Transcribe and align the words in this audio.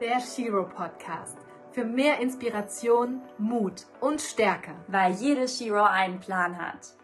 der 0.00 0.20
Shiro 0.20 0.64
Podcast. 0.64 1.38
Für 1.72 1.84
mehr 1.84 2.20
Inspiration, 2.20 3.20
Mut 3.38 3.86
und 4.00 4.20
Stärke. 4.20 4.72
Weil 4.88 5.14
jede 5.14 5.48
Shiro 5.48 5.84
einen 5.84 6.20
Plan 6.20 6.58
hat. 6.58 6.94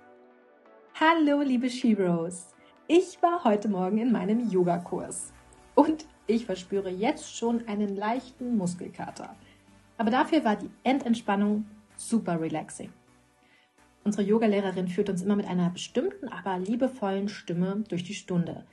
Hallo, 1.00 1.40
liebe 1.40 1.70
Shiros. 1.70 2.54
Ich 2.88 3.22
war 3.22 3.44
heute 3.44 3.68
Morgen 3.68 3.96
in 3.96 4.12
meinem 4.12 4.50
Yogakurs. 4.50 5.32
Und 5.74 6.06
ich 6.26 6.44
verspüre 6.44 6.90
jetzt 6.90 7.34
schon 7.34 7.66
einen 7.66 7.96
leichten 7.96 8.58
Muskelkater. 8.58 9.34
Aber 9.96 10.10
dafür 10.10 10.44
war 10.44 10.56
die 10.56 10.70
Endentspannung 10.84 11.64
super 11.96 12.40
relaxing. 12.40 12.92
Unsere 14.04 14.24
Yogalehrerin 14.24 14.88
führt 14.88 15.08
uns 15.08 15.22
immer 15.22 15.36
mit 15.36 15.46
einer 15.46 15.70
bestimmten, 15.70 16.28
aber 16.28 16.58
liebevollen 16.58 17.28
Stimme 17.28 17.84
durch 17.88 18.04
die 18.04 18.14
Stunde. 18.14 18.66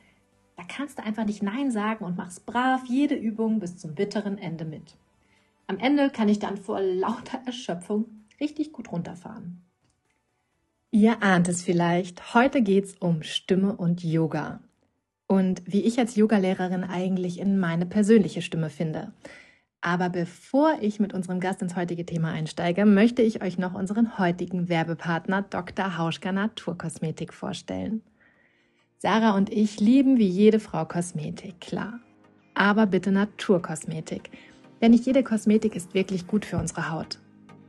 Da 0.59 0.65
kannst 0.67 0.99
du 0.99 1.03
einfach 1.05 1.23
nicht 1.23 1.41
Nein 1.41 1.71
sagen 1.71 2.03
und 2.03 2.17
machst 2.17 2.45
brav 2.45 2.81
jede 2.85 3.15
Übung 3.15 3.61
bis 3.61 3.77
zum 3.77 3.95
bitteren 3.95 4.37
Ende 4.37 4.65
mit. 4.65 4.97
Am 5.67 5.79
Ende 5.79 6.09
kann 6.09 6.27
ich 6.27 6.39
dann 6.39 6.57
vor 6.57 6.81
lauter 6.81 7.39
Erschöpfung 7.45 8.25
richtig 8.41 8.73
gut 8.73 8.91
runterfahren. 8.91 9.61
Ihr 10.91 11.23
ahnt 11.23 11.47
es 11.47 11.61
vielleicht, 11.61 12.33
heute 12.33 12.61
geht's 12.61 12.95
um 12.99 13.23
Stimme 13.23 13.77
und 13.77 14.03
Yoga. 14.03 14.59
Und 15.27 15.61
wie 15.65 15.83
ich 15.83 15.97
als 15.97 16.17
Yogalehrerin 16.17 16.83
eigentlich 16.83 17.39
in 17.39 17.57
meine 17.57 17.85
persönliche 17.85 18.41
Stimme 18.41 18.69
finde. 18.69 19.13
Aber 19.79 20.09
bevor 20.09 20.79
ich 20.81 20.99
mit 20.99 21.13
unserem 21.13 21.39
Gast 21.39 21.61
ins 21.61 21.77
heutige 21.77 22.05
Thema 22.05 22.33
einsteige, 22.33 22.83
möchte 22.83 23.21
ich 23.21 23.41
euch 23.41 23.57
noch 23.57 23.75
unseren 23.75 24.17
heutigen 24.17 24.67
Werbepartner 24.67 25.43
Dr. 25.43 25.97
Hauschka 25.97 26.33
Naturkosmetik 26.33 27.33
vorstellen. 27.33 28.01
Sarah 29.01 29.37
und 29.37 29.49
ich 29.49 29.79
lieben 29.79 30.17
wie 30.17 30.27
jede 30.27 30.59
Frau 30.59 30.83
Kosmetik, 30.83 31.61
klar. 31.61 32.01
Aber 32.53 32.85
bitte 32.85 33.13
Naturkosmetik. 33.13 34.29
Denn 34.81 34.91
nicht 34.91 35.05
jede 35.05 35.23
Kosmetik 35.23 35.73
ist 35.73 35.93
wirklich 35.93 36.27
gut 36.27 36.43
für 36.43 36.57
unsere 36.57 36.91
Haut. 36.91 37.17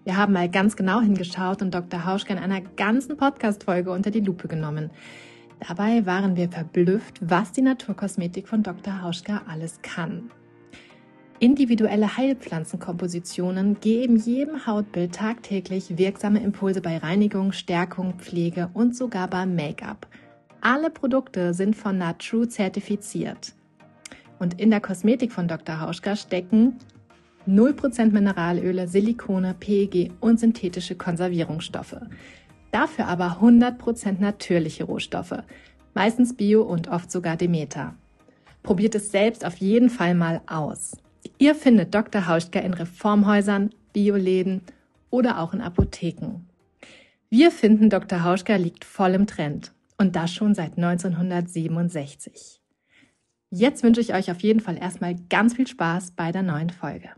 Wir 0.02 0.16
haben 0.16 0.32
mal 0.32 0.48
ganz 0.48 0.74
genau 0.74 1.00
hingeschaut 1.00 1.62
und 1.62 1.72
Dr. 1.72 2.04
Hauschka 2.04 2.32
in 2.34 2.40
einer 2.40 2.60
ganzen 2.60 3.16
Podcast-Folge 3.16 3.92
unter 3.92 4.10
die 4.10 4.18
Lupe 4.18 4.48
genommen. 4.48 4.90
Dabei 5.68 6.04
waren 6.04 6.34
wir 6.34 6.48
verblüfft, 6.48 7.20
was 7.20 7.52
die 7.52 7.62
Naturkosmetik 7.62 8.48
von 8.48 8.64
Dr. 8.64 9.00
Hauschka 9.00 9.42
alles 9.46 9.80
kann. 9.82 10.32
Individuelle 11.38 12.16
Heilpflanzenkompositionen 12.16 13.78
geben 13.78 14.16
jedem 14.16 14.66
Hautbild 14.66 15.14
tagtäglich 15.14 15.96
wirksame 15.96 16.42
Impulse 16.42 16.80
bei 16.80 16.98
Reinigung, 16.98 17.52
Stärkung, 17.52 18.14
Pflege 18.18 18.68
und 18.74 18.96
sogar 18.96 19.28
beim 19.28 19.54
Make-up. 19.54 20.08
Alle 20.62 20.90
Produkte 20.90 21.54
sind 21.54 21.74
von 21.74 21.96
Natrue 21.96 22.46
zertifiziert. 22.46 23.54
Und 24.38 24.60
in 24.60 24.70
der 24.70 24.80
Kosmetik 24.80 25.32
von 25.32 25.48
Dr. 25.48 25.80
Hauschka 25.80 26.16
stecken 26.16 26.76
0% 27.48 28.10
Mineralöle, 28.10 28.86
Silikone, 28.86 29.54
PEG 29.58 30.12
und 30.20 30.38
synthetische 30.38 30.96
Konservierungsstoffe. 30.96 31.96
Dafür 32.72 33.08
aber 33.08 33.38
100% 33.40 34.20
natürliche 34.20 34.84
Rohstoffe, 34.84 35.42
meistens 35.94 36.36
Bio 36.36 36.62
und 36.62 36.88
oft 36.88 37.10
sogar 37.10 37.36
Demeter. 37.36 37.94
Probiert 38.62 38.94
es 38.94 39.10
selbst 39.10 39.46
auf 39.46 39.56
jeden 39.56 39.88
Fall 39.88 40.14
mal 40.14 40.42
aus. 40.46 40.96
Ihr 41.38 41.54
findet 41.54 41.94
Dr. 41.94 42.26
Hauschka 42.26 42.60
in 42.60 42.74
Reformhäusern, 42.74 43.70
Bioläden 43.94 44.60
oder 45.08 45.40
auch 45.40 45.54
in 45.54 45.62
Apotheken. 45.62 46.44
Wir 47.30 47.50
finden, 47.50 47.88
Dr. 47.88 48.24
Hauschka 48.24 48.56
liegt 48.56 48.84
voll 48.84 49.14
im 49.14 49.26
Trend 49.26 49.72
und 50.00 50.16
das 50.16 50.32
schon 50.32 50.54
seit 50.54 50.78
1967. 50.78 52.62
Jetzt 53.50 53.82
wünsche 53.82 54.00
ich 54.00 54.14
euch 54.14 54.30
auf 54.30 54.40
jeden 54.40 54.60
Fall 54.60 54.78
erstmal 54.78 55.14
ganz 55.28 55.54
viel 55.54 55.66
Spaß 55.66 56.12
bei 56.12 56.32
der 56.32 56.42
neuen 56.42 56.70
Folge. 56.70 57.10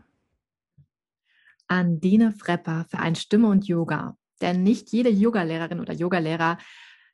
Andine 1.69 2.33
Frepper 2.33 2.85
für 2.89 2.99
ein 2.99 3.15
Stimme 3.15 3.47
und 3.47 3.65
Yoga. 3.65 4.17
Denn 4.41 4.63
nicht 4.63 4.91
jede 4.91 5.09
Yogalehrerin 5.09 5.79
oder 5.79 5.93
Yogalehrer 5.93 6.57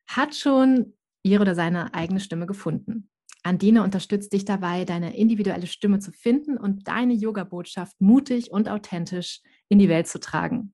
hat 0.07 0.33
schon 0.33 0.93
ihre 1.21 1.41
oder 1.41 1.53
seine 1.53 1.93
eigene 1.93 2.19
Stimme 2.19 2.47
gefunden. 2.47 3.07
Andine 3.43 3.83
unterstützt 3.83 4.33
dich 4.33 4.45
dabei, 4.45 4.85
deine 4.85 5.15
individuelle 5.15 5.67
Stimme 5.67 5.99
zu 5.99 6.11
finden 6.11 6.57
und 6.57 6.87
deine 6.87 7.13
Yoga-Botschaft 7.13 8.01
mutig 8.01 8.49
und 8.49 8.69
authentisch 8.69 9.41
in 9.67 9.77
die 9.77 9.87
Welt 9.87 10.07
zu 10.07 10.19
tragen. 10.19 10.73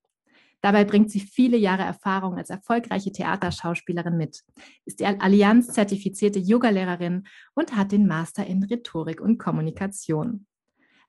Dabei 0.66 0.84
bringt 0.84 1.12
sie 1.12 1.20
viele 1.20 1.58
Jahre 1.58 1.84
Erfahrung 1.84 2.40
als 2.40 2.50
erfolgreiche 2.50 3.12
Theaterschauspielerin 3.12 4.18
mit, 4.18 4.44
ist 4.86 5.00
die 5.00 5.06
Allianz 5.06 5.68
zertifizierte 5.68 6.40
Yogalehrerin 6.40 7.28
und 7.54 7.76
hat 7.76 7.92
den 7.92 8.08
Master 8.08 8.48
in 8.48 8.64
Rhetorik 8.64 9.22
und 9.22 9.38
Kommunikation. 9.38 10.48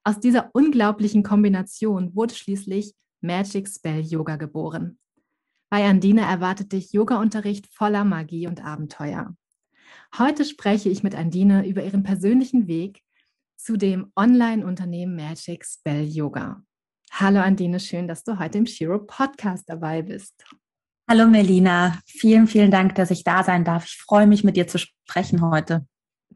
Aus 0.05 0.21
dieser 0.21 0.51
unglaublichen 0.53 1.23
Kombination 1.23 2.15
wurde 2.15 2.35
schließlich 2.35 2.95
Magic 3.23 3.67
Spell 3.67 4.03
Yoga 4.03 4.37
geboren. 4.37 4.99
Bei 5.71 5.87
Andine 5.87 6.21
erwartet 6.21 6.73
dich 6.73 6.93
Yoga-Unterricht 6.93 7.67
voller 7.73 8.05
Magie 8.05 8.49
und 8.49 8.63
Abenteuer. 8.63 9.35
Heute 10.19 10.45
spreche 10.45 10.91
ich 10.91 11.03
mit 11.03 11.15
Andine 11.15 11.67
über 11.67 11.83
ihren 11.83 12.03
persönlichen 12.03 12.67
Weg 12.67 13.01
zu 13.57 13.79
dem 13.79 14.13
Online-Unternehmen 14.17 15.17
Magic 15.17 15.65
Spell 15.65 16.05
Yoga. 16.05 16.63
Hallo 17.19 17.41
Andine, 17.41 17.81
schön, 17.81 18.09
dass 18.09 18.25
du 18.25 18.39
heute 18.39 18.59
im 18.59 18.67
Shiro 18.67 18.99
Podcast 18.99 19.71
dabei 19.71 20.03
bist. 20.03 20.35
Hallo 21.09 21.27
Melina, 21.27 21.99
vielen, 22.05 22.47
vielen 22.47 22.71
Dank, 22.71 22.95
dass 22.97 23.11
ich 23.11 23.25
da 23.25 23.43
sein 23.43 23.65
darf. 23.65 23.87
Ich 23.87 23.97
freue 23.97 24.27
mich, 24.27 24.45
mit 24.45 24.55
dir 24.55 24.67
zu 24.67 24.79
sprechen 24.79 25.41
heute. 25.41 25.87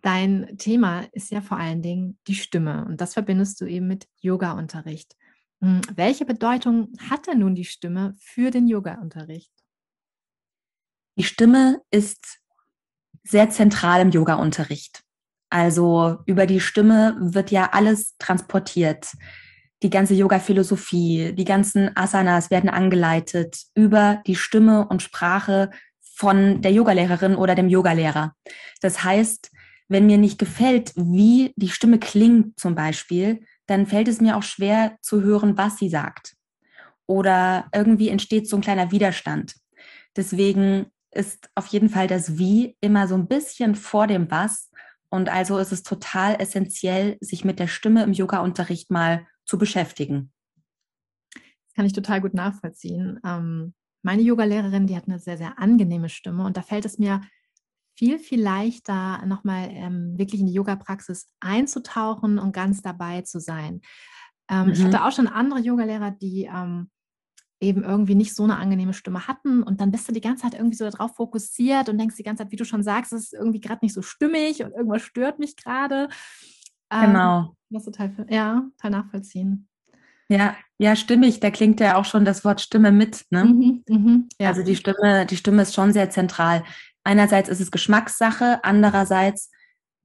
Dein 0.01 0.57
Thema 0.57 1.03
ist 1.13 1.31
ja 1.33 1.43
vor 1.43 1.59
allen 1.59 1.83
Dingen 1.83 2.19
die 2.27 2.35
Stimme 2.35 2.87
und 2.87 2.99
das 3.03 3.13
verbindest 3.13 3.61
du 3.61 3.67
eben 3.67 3.89
mit 3.89 4.09
Yoga-Unterricht. 4.23 5.17
Hm, 5.61 5.83
welche 5.97 6.25
Bedeutung 6.25 6.95
hat 7.11 7.27
denn 7.27 7.41
nun 7.41 7.55
die 7.55 7.67
Stimme 7.67 8.15
für 8.19 8.51
den 8.51 8.67
Yoga-Unterricht? 8.67 9.53
Die 11.19 11.25
Stimme 11.25 11.83
ist 11.91 12.41
sehr 13.23 13.51
zentral 13.51 14.01
im 14.01 14.13
Yoga-Unterricht. 14.13 15.03
Also 15.51 16.21
über 16.25 16.47
die 16.47 16.61
Stimme 16.61 17.19
wird 17.21 17.51
ja 17.51 17.69
alles 17.73 18.17
transportiert. 18.17 19.13
Die 19.83 19.91
ganze 19.91 20.15
Yoga-Philosophie, 20.15 21.33
die 21.33 21.45
ganzen 21.45 21.97
Asanas 21.97 22.51
werden 22.51 22.69
angeleitet 22.69 23.65
über 23.75 24.23
die 24.27 24.37
Stimme 24.37 24.87
und 24.87 25.03
Sprache 25.03 25.71
von 26.01 26.61
der 26.61 26.73
Yogalehrerin 26.73 27.35
oder 27.35 27.55
dem 27.55 27.69
Yogalehrer. 27.69 28.35
Das 28.83 29.05
heißt, 29.05 29.51
wenn 29.89 30.07
mir 30.07 30.19
nicht 30.19 30.39
gefällt, 30.39 30.93
wie 30.97 31.53
die 31.57 31.71
Stimme 31.71 31.99
klingt 31.99 32.61
zum 32.61 32.75
Beispiel, 32.75 33.41
dann 33.67 33.87
fällt 33.87 34.09
es 34.09 34.21
mir 34.21 34.37
auch 34.37 34.43
schwer 34.43 34.99
zu 35.01 35.23
hören, 35.23 35.57
was 35.57 35.79
sie 35.79 35.89
sagt. 35.89 36.37
Oder 37.07 37.67
irgendwie 37.75 38.09
entsteht 38.09 38.49
so 38.49 38.57
ein 38.57 38.63
kleiner 38.63 38.93
Widerstand. 38.93 39.55
Deswegen 40.17 40.87
ist 41.11 41.51
auf 41.55 41.67
jeden 41.67 41.89
Fall 41.89 42.07
das 42.07 42.39
Wie 42.39 42.77
immer 42.81 43.09
so 43.09 43.15
ein 43.15 43.27
bisschen 43.27 43.75
vor 43.75 44.07
dem 44.07 44.31
Was. 44.31 44.71
Und 45.09 45.29
also 45.29 45.59
ist 45.59 45.73
es 45.73 45.83
total 45.83 46.41
essentiell, 46.41 47.17
sich 47.21 47.45
mit 47.45 47.59
der 47.59 47.67
Stimme 47.67 48.05
im 48.05 48.13
Yoga-Unterricht 48.13 48.91
mal 48.91 49.27
zu 49.51 49.59
beschäftigen. 49.59 50.33
Das 51.35 51.75
kann 51.75 51.85
ich 51.85 51.93
total 51.93 52.21
gut 52.21 52.35
nachvollziehen. 52.35 53.19
Ähm, 53.25 53.75
meine 54.03 54.23
Yogalehrerin, 54.23 54.87
die 54.87 54.95
hat 54.97 55.09
eine 55.09 55.19
sehr, 55.19 55.37
sehr 55.37 55.59
angenehme 55.59 56.09
Stimme 56.09 56.45
und 56.45 56.57
da 56.57 56.63
fällt 56.63 56.85
es 56.85 56.99
mir 56.99 57.21
viel, 57.99 58.21
viel 58.21 58.41
leichter, 58.41 59.27
nochmal 59.27 59.69
ähm, 59.73 60.17
wirklich 60.17 60.41
in 60.41 60.47
die 60.47 60.53
Yoga-Praxis 60.53 61.27
einzutauchen 61.41 62.39
und 62.39 62.53
ganz 62.53 62.81
dabei 62.81 63.23
zu 63.23 63.41
sein. 63.41 63.81
Ähm, 64.49 64.67
mhm. 64.67 64.73
Ich 64.73 64.85
hatte 64.85 65.05
auch 65.05 65.11
schon 65.11 65.27
andere 65.27 65.59
Yogalehrer, 65.59 66.13
die 66.13 66.45
ähm, 66.45 66.89
eben 67.61 67.83
irgendwie 67.83 68.15
nicht 68.15 68.37
so 68.37 68.45
eine 68.45 68.57
angenehme 68.57 68.95
Stimme 68.95 69.27
hatten 69.27 69.65
und 69.65 69.81
dann 69.81 69.91
bist 69.91 70.09
du 70.09 70.13
die 70.13 70.21
ganze 70.21 70.45
Zeit 70.45 70.55
irgendwie 70.55 70.77
so 70.77 70.89
darauf 70.89 71.17
fokussiert 71.17 71.89
und 71.89 71.99
denkst 71.99 72.17
die 72.17 72.23
ganze 72.23 72.45
Zeit, 72.45 72.53
wie 72.53 72.57
du 72.57 72.65
schon 72.65 72.85
sagst, 72.85 73.13
es 73.13 73.25
ist 73.25 73.35
irgendwie 73.35 73.61
gerade 73.61 73.85
nicht 73.85 73.95
so 73.95 74.01
stimmig 74.01 74.63
und 74.63 74.73
irgendwas 74.73 75.03
stört 75.03 75.41
mich 75.41 75.57
gerade. 75.57 76.09
Ähm, 76.91 77.07
genau. 77.07 77.57
Das 77.71 77.85
total, 77.85 78.13
ja, 78.29 78.65
total 78.77 78.91
nachvollziehen. 78.91 79.69
Ja, 80.29 80.57
ja, 80.79 80.97
stimmig, 80.97 81.41
da 81.41 81.51
klingt 81.51 81.81
ja 81.81 81.97
auch 81.97 82.05
schon 82.05 82.25
das 82.25 82.45
Wort 82.45 82.61
Stimme 82.61 82.93
mit. 82.93 83.25
Ne? 83.31 83.45
Mhm, 83.45 83.85
mh, 83.89 84.19
ja. 84.39 84.49
Also 84.49 84.63
die 84.63 84.77
Stimme, 84.77 85.27
die 85.27 85.37
Stimme 85.37 85.63
ist 85.63 85.75
schon 85.75 85.93
sehr 85.93 86.11
zentral. 86.11 86.63
Einerseits 87.05 87.49
ist 87.49 87.61
es 87.61 87.71
Geschmackssache, 87.71 88.61
andererseits 88.63 89.51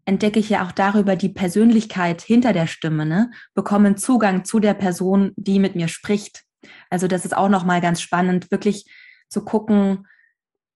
entdecke 0.06 0.40
ich 0.40 0.50
ja 0.50 0.66
auch 0.66 0.72
darüber 0.72 1.16
die 1.16 1.30
Persönlichkeit 1.30 2.22
hinter 2.22 2.54
der 2.54 2.68
Stimme, 2.68 3.06
ne? 3.06 3.32
bekomme 3.54 3.96
Zugang 3.96 4.46
zu 4.46 4.60
der 4.60 4.74
Person, 4.74 5.32
die 5.36 5.60
mit 5.60 5.76
mir 5.76 5.88
spricht. 5.88 6.44
Also 6.90 7.08
das 7.08 7.26
ist 7.26 7.36
auch 7.36 7.50
nochmal 7.50 7.82
ganz 7.82 8.02
spannend, 8.02 8.52
wirklich 8.52 8.86
zu 9.30 9.44
gucken, 9.44 10.08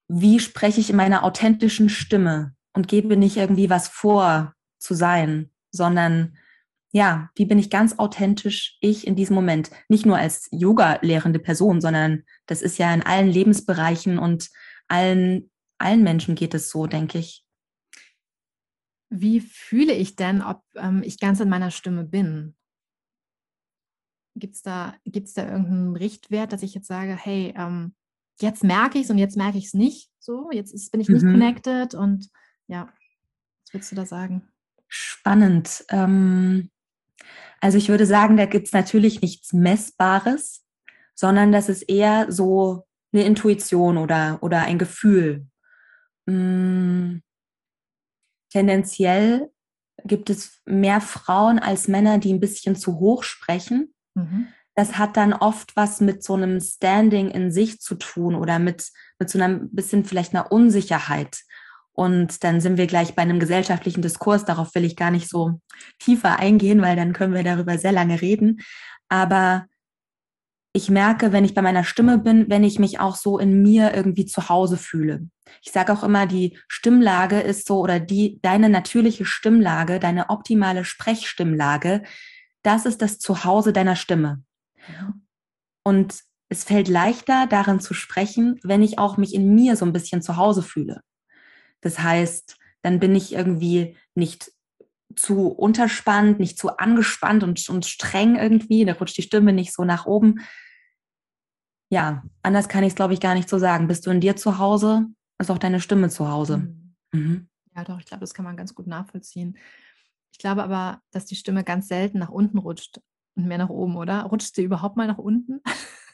wie 0.07 0.39
spreche 0.39 0.79
ich 0.79 0.89
in 0.89 0.95
meiner 0.95 1.23
authentischen 1.23 1.89
Stimme 1.89 2.53
und 2.73 2.87
gebe 2.87 3.17
nicht 3.17 3.37
irgendwie 3.37 3.69
was 3.69 3.87
vor 3.87 4.53
zu 4.79 4.95
sein, 4.95 5.51
sondern 5.71 6.37
ja, 6.91 7.29
wie 7.35 7.45
bin 7.45 7.59
ich 7.59 7.69
ganz 7.69 7.99
authentisch 7.99 8.77
ich 8.81 9.05
in 9.05 9.15
diesem 9.15 9.35
Moment? 9.35 9.69
Nicht 9.89 10.05
nur 10.05 10.17
als 10.17 10.47
Yoga-lehrende 10.51 11.39
Person, 11.39 11.81
sondern 11.81 12.23
das 12.47 12.61
ist 12.61 12.77
ja 12.79 12.93
in 12.93 13.03
allen 13.03 13.27
Lebensbereichen 13.27 14.17
und 14.17 14.49
allen, 14.87 15.51
allen 15.77 16.03
Menschen 16.03 16.35
geht 16.35 16.55
es 16.55 16.71
so, 16.71 16.87
denke 16.87 17.19
ich. 17.19 17.45
Wie 19.11 19.39
fühle 19.39 19.93
ich 19.93 20.15
denn, 20.15 20.41
ob 20.41 20.63
ähm, 20.75 21.03
ich 21.03 21.19
ganz 21.19 21.39
in 21.39 21.49
meiner 21.49 21.71
Stimme 21.71 22.03
bin? 22.05 22.55
Gibt 24.35 24.55
es 24.55 24.61
da, 24.61 24.95
gibt's 25.05 25.33
da 25.33 25.43
irgendeinen 25.43 25.95
Richtwert, 25.95 26.53
dass 26.53 26.63
ich 26.63 26.73
jetzt 26.73 26.87
sage, 26.87 27.15
hey, 27.15 27.53
ähm, 27.55 27.95
jetzt 28.39 28.63
merke 28.63 28.97
ich 28.97 29.05
es 29.05 29.09
und 29.11 29.17
jetzt 29.17 29.37
merke 29.37 29.57
ich 29.57 29.65
es 29.65 29.73
nicht. 29.73 30.11
So, 30.19 30.49
jetzt 30.51 30.73
ist, 30.73 30.91
bin 30.91 31.01
ich 31.01 31.09
nicht 31.09 31.23
mhm. 31.23 31.33
connected 31.33 31.93
und 31.93 32.29
ja, 32.67 32.91
was 33.65 33.73
würdest 33.73 33.91
du 33.91 33.95
da 33.95 34.05
sagen? 34.05 34.47
Spannend. 34.89 35.85
Ähm, 35.89 36.71
also 37.61 37.77
ich 37.77 37.89
würde 37.89 38.05
sagen, 38.05 38.37
da 38.37 38.45
gibt 38.45 38.67
es 38.67 38.73
natürlich 38.73 39.21
nichts 39.21 39.53
Messbares, 39.53 40.65
sondern 41.13 41.51
das 41.51 41.69
ist 41.69 41.83
eher 41.83 42.31
so 42.31 42.87
eine 43.13 43.23
Intuition 43.23 43.97
oder, 43.97 44.39
oder 44.41 44.61
ein 44.63 44.77
Gefühl. 44.77 45.47
Hm, 46.27 47.21
tendenziell 48.51 49.51
gibt 50.05 50.29
es 50.29 50.61
mehr 50.65 51.01
Frauen 51.01 51.59
als 51.59 51.87
Männer, 51.87 52.17
die 52.17 52.33
ein 52.33 52.39
bisschen 52.39 52.75
zu 52.75 52.99
hoch 52.99 53.23
sprechen. 53.23 53.93
Mhm. 54.15 54.47
Das 54.75 54.97
hat 54.97 55.17
dann 55.17 55.33
oft 55.33 55.75
was 55.75 55.99
mit 55.99 56.23
so 56.23 56.35
einem 56.35 56.61
Standing 56.61 57.29
in 57.29 57.51
sich 57.51 57.81
zu 57.81 57.95
tun 57.95 58.33
oder 58.33 58.59
mit, 58.59 58.89
mit 59.19 59.29
so 59.29 59.39
einem 59.39 59.69
bisschen 59.71 60.05
vielleicht 60.05 60.33
einer 60.33 60.51
Unsicherheit. 60.51 61.41
Und 61.99 62.45
dann 62.45 62.61
sind 62.61 62.77
wir 62.77 62.87
gleich 62.87 63.13
bei 63.13 63.23
einem 63.23 63.41
gesellschaftlichen 63.41 64.01
Diskurs. 64.01 64.45
Darauf 64.45 64.73
will 64.73 64.85
ich 64.85 64.95
gar 64.95 65.11
nicht 65.11 65.27
so 65.27 65.59
tiefer 65.99 66.39
eingehen, 66.39 66.81
weil 66.81 66.95
dann 66.95 67.11
können 67.11 67.33
wir 67.33 67.43
darüber 67.43 67.77
sehr 67.77 67.91
lange 67.91 68.21
reden. 68.21 68.61
Aber 69.09 69.65
ich 70.71 70.89
merke, 70.89 71.33
wenn 71.33 71.43
ich 71.43 71.53
bei 71.53 71.61
meiner 71.61 71.83
Stimme 71.83 72.17
bin, 72.17 72.49
wenn 72.49 72.63
ich 72.63 72.79
mich 72.79 73.01
auch 73.01 73.17
so 73.17 73.37
in 73.37 73.61
mir 73.61 73.93
irgendwie 73.93 74.25
zu 74.25 74.47
Hause 74.47 74.77
fühle. 74.77 75.27
Ich 75.61 75.73
sage 75.73 75.91
auch 75.91 76.01
immer, 76.01 76.25
die 76.25 76.57
Stimmlage 76.69 77.41
ist 77.41 77.67
so 77.67 77.79
oder 77.79 77.99
die 77.99 78.39
deine 78.43 78.69
natürliche 78.69 79.25
Stimmlage, 79.25 79.99
deine 79.99 80.29
optimale 80.29 80.85
Sprechstimmlage, 80.85 82.03
das 82.61 82.85
ist 82.85 83.01
das 83.01 83.19
Zuhause 83.19 83.73
deiner 83.73 83.97
Stimme. 83.97 84.41
Und 85.83 86.21
es 86.47 86.63
fällt 86.63 86.87
leichter, 86.87 87.45
darin 87.45 87.81
zu 87.81 87.93
sprechen, 87.93 88.57
wenn 88.63 88.83
ich 88.83 88.99
auch 88.99 89.17
mich 89.17 89.33
in 89.33 89.53
mir 89.53 89.75
so 89.75 89.83
ein 89.83 89.91
bisschen 89.91 90.21
zu 90.21 90.37
Hause 90.37 90.63
fühle. 90.63 91.01
Das 91.81 91.99
heißt, 91.99 92.57
dann 92.81 92.99
bin 92.99 93.15
ich 93.15 93.33
irgendwie 93.33 93.95
nicht 94.15 94.51
zu 95.15 95.47
unterspannt, 95.47 96.39
nicht 96.39 96.57
zu 96.57 96.77
angespannt 96.77 97.43
und, 97.43 97.67
und 97.69 97.85
streng 97.85 98.35
irgendwie. 98.35 98.85
Da 98.85 98.93
rutscht 98.93 99.17
die 99.17 99.23
Stimme 99.23 99.53
nicht 99.53 99.73
so 99.73 99.83
nach 99.83 100.05
oben. 100.05 100.41
Ja, 101.91 102.23
anders 102.43 102.69
kann 102.69 102.83
ich 102.83 102.89
es, 102.89 102.95
glaube 102.95 103.13
ich, 103.13 103.19
gar 103.19 103.33
nicht 103.33 103.49
so 103.49 103.57
sagen. 103.57 103.87
Bist 103.87 104.05
du 104.05 104.11
in 104.11 104.21
dir 104.21 104.35
zu 104.35 104.59
Hause, 104.59 105.07
ist 105.39 105.49
auch 105.49 105.57
deine 105.57 105.81
Stimme 105.81 106.09
zu 106.09 106.29
Hause. 106.29 106.57
Mhm. 106.57 106.95
Mhm. 107.11 107.49
Ja, 107.75 107.83
doch, 107.83 107.99
ich 107.99 108.05
glaube, 108.05 108.21
das 108.21 108.33
kann 108.33 108.45
man 108.45 108.57
ganz 108.57 108.75
gut 108.75 108.87
nachvollziehen. 108.87 109.57
Ich 110.31 110.37
glaube 110.37 110.63
aber, 110.63 111.01
dass 111.11 111.25
die 111.25 111.35
Stimme 111.35 111.63
ganz 111.63 111.87
selten 111.87 112.19
nach 112.19 112.29
unten 112.29 112.57
rutscht 112.59 112.99
und 113.35 113.47
mehr 113.47 113.57
nach 113.57 113.69
oben, 113.69 113.95
oder? 113.95 114.23
Rutscht 114.23 114.55
sie 114.55 114.63
überhaupt 114.63 114.97
mal 114.97 115.07
nach 115.07 115.17
unten? 115.17 115.61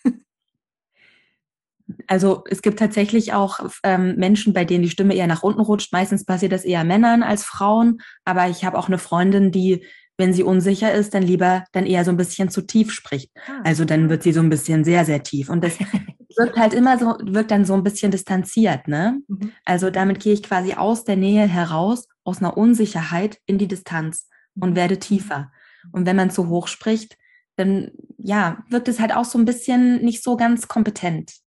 Also 2.08 2.44
es 2.50 2.62
gibt 2.62 2.80
tatsächlich 2.80 3.34
auch 3.34 3.60
ähm, 3.84 4.16
Menschen, 4.16 4.54
bei 4.54 4.66
denen 4.66 4.84
die 4.84 4.90
Stimme 4.90 5.14
eher 5.14 5.28
nach 5.28 5.44
unten 5.44 5.62
rutscht. 5.62 5.94
Meistens 5.94 6.26
passiert 6.26 6.52
das 6.52 6.66
eher 6.66 6.84
Männern 6.84 7.24
als 7.24 7.44
Frauen. 7.44 8.00
Aber 8.24 8.50
ich 8.50 8.66
habe 8.66 8.78
auch 8.78 8.88
eine 8.88 8.98
Freundin, 8.98 9.52
die, 9.52 9.86
wenn 10.18 10.34
sie 10.34 10.44
unsicher 10.44 10.94
ist, 10.94 11.14
dann 11.14 11.24
lieber 11.24 11.64
dann 11.74 11.86
eher 11.86 12.04
so 12.04 12.12
ein 12.12 12.18
bisschen 12.18 12.50
zu 12.50 12.62
tief 12.62 12.92
spricht. 12.92 13.32
Ah. 13.48 13.62
Also 13.64 13.86
dann 13.86 14.10
wird 14.10 14.24
sie 14.24 14.34
so 14.34 14.40
ein 14.40 14.50
bisschen 14.50 14.84
sehr, 14.84 15.06
sehr 15.06 15.22
tief. 15.22 15.50
Und 15.50 15.64
das 15.64 15.78
wirkt 16.38 16.58
halt 16.58 16.74
immer 16.74 16.98
so, 16.98 17.18
wirkt 17.22 17.52
dann 17.52 17.66
so 17.66 17.74
ein 17.74 17.84
bisschen 17.84 18.12
distanziert, 18.12 18.88
ne? 18.88 19.22
Mhm. 19.28 19.52
Also 19.64 19.90
damit 19.90 20.20
gehe 20.20 20.34
ich 20.34 20.44
quasi 20.44 20.74
aus 20.74 21.04
der 21.04 21.16
Nähe 21.16 21.48
heraus, 21.48 22.08
aus 22.24 22.40
einer 22.40 22.58
Unsicherheit 22.58 23.38
in 23.46 23.58
die 23.58 23.68
Distanz 23.68 24.28
und 24.60 24.72
mhm. 24.72 24.76
werde 24.76 25.00
tiefer. 25.00 25.52
Und 25.92 26.08
wenn 26.08 26.16
man 26.16 26.32
zu 26.32 26.50
hoch 26.50 26.68
spricht, 26.68 27.16
dann 27.58 27.92
ja, 28.18 28.64
wirkt 28.70 28.88
es 28.88 29.00
halt 29.00 29.16
auch 29.16 29.24
so 29.24 29.38
ein 29.38 29.46
bisschen 29.46 30.04
nicht 30.04 30.24
so 30.24 30.36
ganz 30.36 30.68
kompetent 30.68 31.45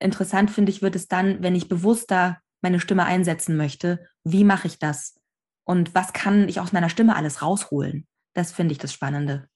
interessant 0.00 0.50
finde 0.50 0.72
ich, 0.72 0.82
wird 0.82 0.96
es 0.96 1.08
dann, 1.08 1.42
wenn 1.42 1.54
ich 1.54 1.68
bewusster 1.68 2.40
meine 2.62 2.80
Stimme 2.80 3.04
einsetzen 3.04 3.56
möchte, 3.56 4.06
wie 4.24 4.44
mache 4.44 4.66
ich 4.66 4.78
das? 4.78 5.18
Und 5.64 5.94
was 5.94 6.12
kann 6.12 6.48
ich 6.48 6.60
aus 6.60 6.72
meiner 6.72 6.88
Stimme 6.88 7.16
alles 7.16 7.42
rausholen? 7.42 8.06
Das 8.34 8.52
finde 8.52 8.72
ich 8.72 8.78
das 8.78 8.92
Spannende. 8.92 9.48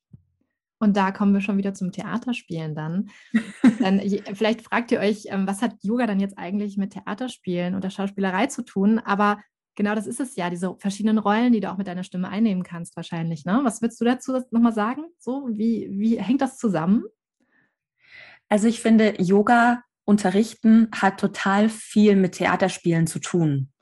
Und 0.79 0.97
da 0.97 1.13
kommen 1.13 1.33
wir 1.33 1.41
schon 1.41 1.57
wieder 1.57 1.75
zum 1.75 1.93
Theaterspielen 1.93 2.75
dann. 2.75 3.11
dann 3.81 4.01
vielleicht 4.35 4.63
fragt 4.63 4.93
ihr 4.93 5.01
euch, 5.01 5.27
ähm, 5.27 5.47
was 5.47 5.63
hat 5.63 5.77
Yoga 5.83 6.07
dann 6.07 6.21
jetzt 6.21 6.37
eigentlich 6.37 6.77
mit 6.77 6.93
Theaterspielen 6.93 7.75
oder 7.75 7.91
Schauspielerei 7.91 8.47
zu 8.47 8.63
tun? 8.63 8.99
Aber 8.99 9.41
genau 9.77 9.95
das 9.95 10.07
ist 10.07 10.21
es 10.21 10.37
ja, 10.37 10.51
diese 10.51 10.77
verschiedenen 10.79 11.19
Rollen, 11.19 11.53
die 11.53 11.61
du 11.61 11.71
auch 11.71 11.79
mit 11.79 11.87
deiner 11.87 12.05
Stimme 12.05 12.29
einnehmen 12.29 12.65
kannst 12.65 12.97
wahrscheinlich. 12.97 13.45
Ne? 13.45 13.61
Was 13.63 13.81
würdest 13.83 14.01
du 14.01 14.05
dazu 14.05 14.33
nochmal 14.51 14.75
sagen? 14.75 15.05
So, 15.19 15.49
wie, 15.51 15.89
wie 15.91 16.21
hängt 16.21 16.43
das 16.43 16.59
zusammen? 16.59 17.05
Also 18.49 18.69
ich 18.69 18.81
finde, 18.81 19.15
Yoga 19.21 19.83
Unterrichten 20.05 20.89
hat 20.93 21.19
total 21.19 21.69
viel 21.69 22.17
mit 22.17 22.33
Theaterspielen 22.33 23.07
zu 23.07 23.19
tun. 23.19 23.73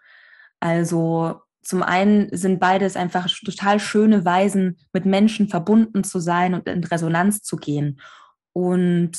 Also 0.60 1.40
zum 1.62 1.82
einen 1.82 2.28
sind 2.36 2.58
beides 2.58 2.96
einfach 2.96 3.28
total 3.44 3.78
schöne 3.80 4.24
Weisen, 4.24 4.78
mit 4.92 5.06
Menschen 5.06 5.48
verbunden 5.48 6.04
zu 6.04 6.19
sein 6.19 6.54
und 6.54 6.69
in 6.69 6.84
Resonanz 6.84 7.42
zu 7.42 7.56
gehen. 7.56 8.00
Und 8.52 9.12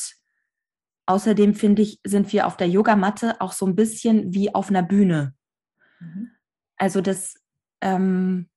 außerdem 1.05 1.55
finde 1.55 1.81
ich, 1.81 2.00
sind 2.03 2.31
wir 2.33 2.47
auf 2.47 2.57
der 2.57 2.69
Yogamatte 2.69 3.39
auch 3.39 3.53
so 3.53 3.65
ein 3.65 3.75
bisschen 3.75 4.33
wie 4.33 4.53
auf 4.53 4.69
einer 4.69 4.83
Bühne. 4.83 5.33
Mhm. 5.99 6.31
Also 6.77 7.01
das, 7.01 7.35
ähm, 7.81 8.49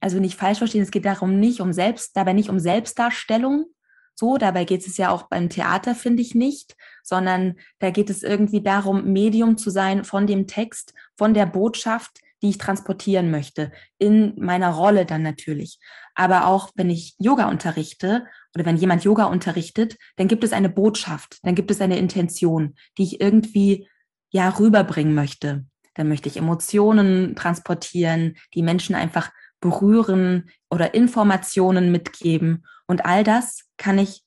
also 0.00 0.18
nicht 0.18 0.38
falsch 0.38 0.58
verstehen, 0.58 0.82
es 0.82 0.90
geht 0.90 1.04
darum 1.04 1.38
nicht 1.38 1.60
um 1.60 1.72
Selbst, 1.72 2.16
dabei 2.16 2.32
nicht 2.32 2.48
um 2.48 2.58
Selbstdarstellung, 2.58 3.66
so. 4.14 4.38
Dabei 4.38 4.64
geht 4.64 4.86
es 4.86 4.96
ja 4.96 5.10
auch 5.10 5.24
beim 5.24 5.48
Theater, 5.48 5.94
finde 5.94 6.22
ich 6.22 6.34
nicht, 6.34 6.76
sondern 7.02 7.54
da 7.78 7.90
geht 7.90 8.10
es 8.10 8.22
irgendwie 8.22 8.62
darum, 8.62 9.12
Medium 9.12 9.56
zu 9.56 9.70
sein 9.70 10.04
von 10.04 10.26
dem 10.26 10.46
Text, 10.46 10.94
von 11.16 11.34
der 11.34 11.46
Botschaft, 11.46 12.20
die 12.42 12.50
ich 12.50 12.58
transportieren 12.58 13.30
möchte, 13.30 13.70
in 13.98 14.34
meiner 14.36 14.70
Rolle 14.70 15.06
dann 15.06 15.22
natürlich. 15.22 15.78
Aber 16.14 16.46
auch 16.46 16.70
wenn 16.74 16.90
ich 16.90 17.14
Yoga 17.18 17.48
unterrichte 17.48 18.26
oder 18.54 18.66
wenn 18.66 18.76
jemand 18.76 19.04
Yoga 19.04 19.24
unterrichtet, 19.24 19.96
dann 20.16 20.28
gibt 20.28 20.44
es 20.44 20.52
eine 20.52 20.68
Botschaft, 20.68 21.38
dann 21.42 21.54
gibt 21.54 21.70
es 21.70 21.80
eine 21.80 21.98
Intention, 21.98 22.74
die 22.98 23.04
ich 23.04 23.20
irgendwie 23.20 23.88
ja 24.30 24.48
rüberbringen 24.48 25.14
möchte. 25.14 25.64
Dann 25.94 26.08
möchte 26.08 26.28
ich 26.28 26.36
Emotionen 26.36 27.36
transportieren, 27.36 28.36
die 28.54 28.62
Menschen 28.62 28.94
einfach 28.94 29.30
berühren 29.62 30.50
oder 30.68 30.92
Informationen 30.92 31.90
mitgeben. 31.90 32.66
Und 32.86 33.06
all 33.06 33.24
das 33.24 33.64
kann 33.78 33.98
ich 33.98 34.22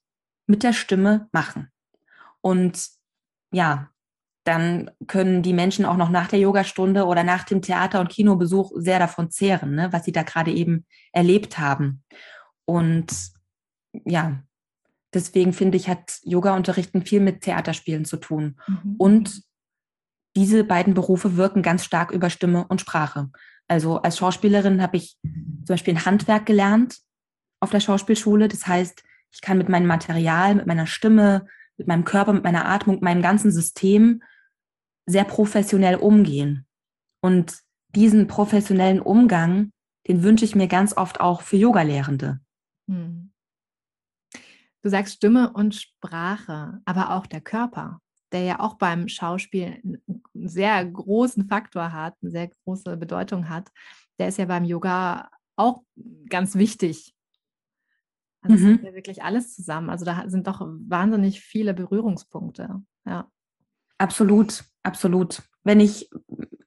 mit 0.48 0.64
der 0.64 0.74
Stimme 0.74 1.28
machen. 1.32 1.70
Und 2.42 2.88
ja, 3.52 3.90
dann 4.46 4.92
können 5.08 5.42
die 5.42 5.54
Menschen 5.54 5.86
auch 5.86 5.98
noch 5.98 6.10
nach 6.10 6.28
der 6.28 6.40
Yogastunde 6.40 7.06
oder 7.06 7.24
nach 7.24 7.44
dem 7.44 7.62
Theater- 7.62 8.00
und 8.00 8.10
Kinobesuch 8.10 8.72
sehr 8.76 9.00
davon 9.00 9.30
zehren, 9.30 9.76
ne, 9.76 9.92
was 9.92 10.06
sie 10.06 10.12
da 10.12 10.24
gerade 10.24 10.52
eben 10.52 10.86
erlebt 11.12 11.58
haben. 11.60 12.04
Und 12.66 13.32
ja, 14.06 14.44
deswegen 15.14 15.54
finde 15.54 15.78
ich, 15.78 15.90
hat 15.90 16.20
Yoga-Unterrichten 16.24 17.06
viel 17.06 17.22
mit 17.22 17.42
Theaterspielen 17.42 18.06
zu 18.06 18.18
tun. 18.18 18.60
Mhm. 18.68 18.96
Und 18.98 19.44
diese 20.36 20.64
beiden 20.64 20.94
Berufe 20.94 21.38
wirken 21.38 21.62
ganz 21.62 21.84
stark 21.84 22.12
über 22.12 22.30
Stimme 22.30 22.66
und 22.68 22.82
Sprache. 22.82 23.30
Also 23.68 24.02
als 24.02 24.18
Schauspielerin 24.18 24.82
habe 24.82 24.98
ich 24.98 25.18
zum 25.22 25.66
Beispiel 25.68 25.96
ein 25.96 26.06
Handwerk 26.06 26.46
gelernt 26.46 27.00
auf 27.60 27.72
der 27.72 27.80
Schauspielschule. 27.80 28.48
Das 28.48 28.68
heißt, 28.68 29.04
ich 29.32 29.42
kann 29.42 29.58
mit 29.58 29.70
meinem 29.70 29.88
Material, 29.88 30.56
mit 30.56 30.68
meiner 30.68 30.88
Stimme, 30.88 31.48
mit 31.78 31.88
meinem 31.88 32.06
Körper, 32.06 32.34
mit 32.34 32.44
meiner 32.44 32.68
Atmung, 32.68 32.96
mit 32.96 33.04
meinem 33.04 33.22
ganzen 33.22 33.52
System 33.52 34.22
sehr 35.06 35.24
professionell 35.24 35.96
umgehen. 35.96 36.66
Und 37.22 37.60
diesen 37.90 38.28
professionellen 38.28 39.02
Umgang, 39.02 39.72
den 40.08 40.24
wünsche 40.24 40.46
ich 40.46 40.56
mir 40.56 40.68
ganz 40.68 40.96
oft 40.96 41.20
auch 41.20 41.42
für 41.42 41.58
Yoga-Lehrende. 41.58 42.40
Hm. 42.90 43.32
Du 44.84 44.90
sagst 44.90 45.16
Stimme 45.16 45.52
und 45.54 45.74
Sprache, 45.74 46.80
aber 46.86 47.12
auch 47.16 47.26
der 47.26 47.42
Körper, 47.42 48.02
der 48.32 48.42
ja 48.42 48.60
auch 48.60 48.76
beim 48.76 49.08
Schauspiel 49.08 49.82
einen 49.84 50.22
sehr 50.34 50.84
großen 50.86 51.48
Faktor 51.48 51.94
hat, 51.94 52.16
eine 52.22 52.32
sehr 52.32 52.48
große 52.48 52.98
Bedeutung 52.98 53.50
hat. 53.50 53.72
Der 54.20 54.28
ist 54.28 54.38
ja 54.38 54.46
beim 54.46 54.64
Yoga 54.64 55.30
auch 55.56 55.84
ganz 56.30 56.56
wichtig. 56.56 57.14
Also 58.42 58.66
mhm. 58.66 58.76
ist 58.76 58.84
ja 58.84 58.94
wirklich 58.94 59.24
alles 59.24 59.56
zusammen. 59.56 59.90
Also 59.90 60.06
da 60.06 60.24
sind 60.28 60.48
doch 60.48 60.62
wahnsinnig 60.62 61.42
viele 61.42 61.74
Berührungspunkte. 61.74 62.82
Ja. 63.06 63.30
Absolut, 63.98 64.64
absolut. 64.84 65.42
Wenn 65.64 65.80
ich, 65.80 66.10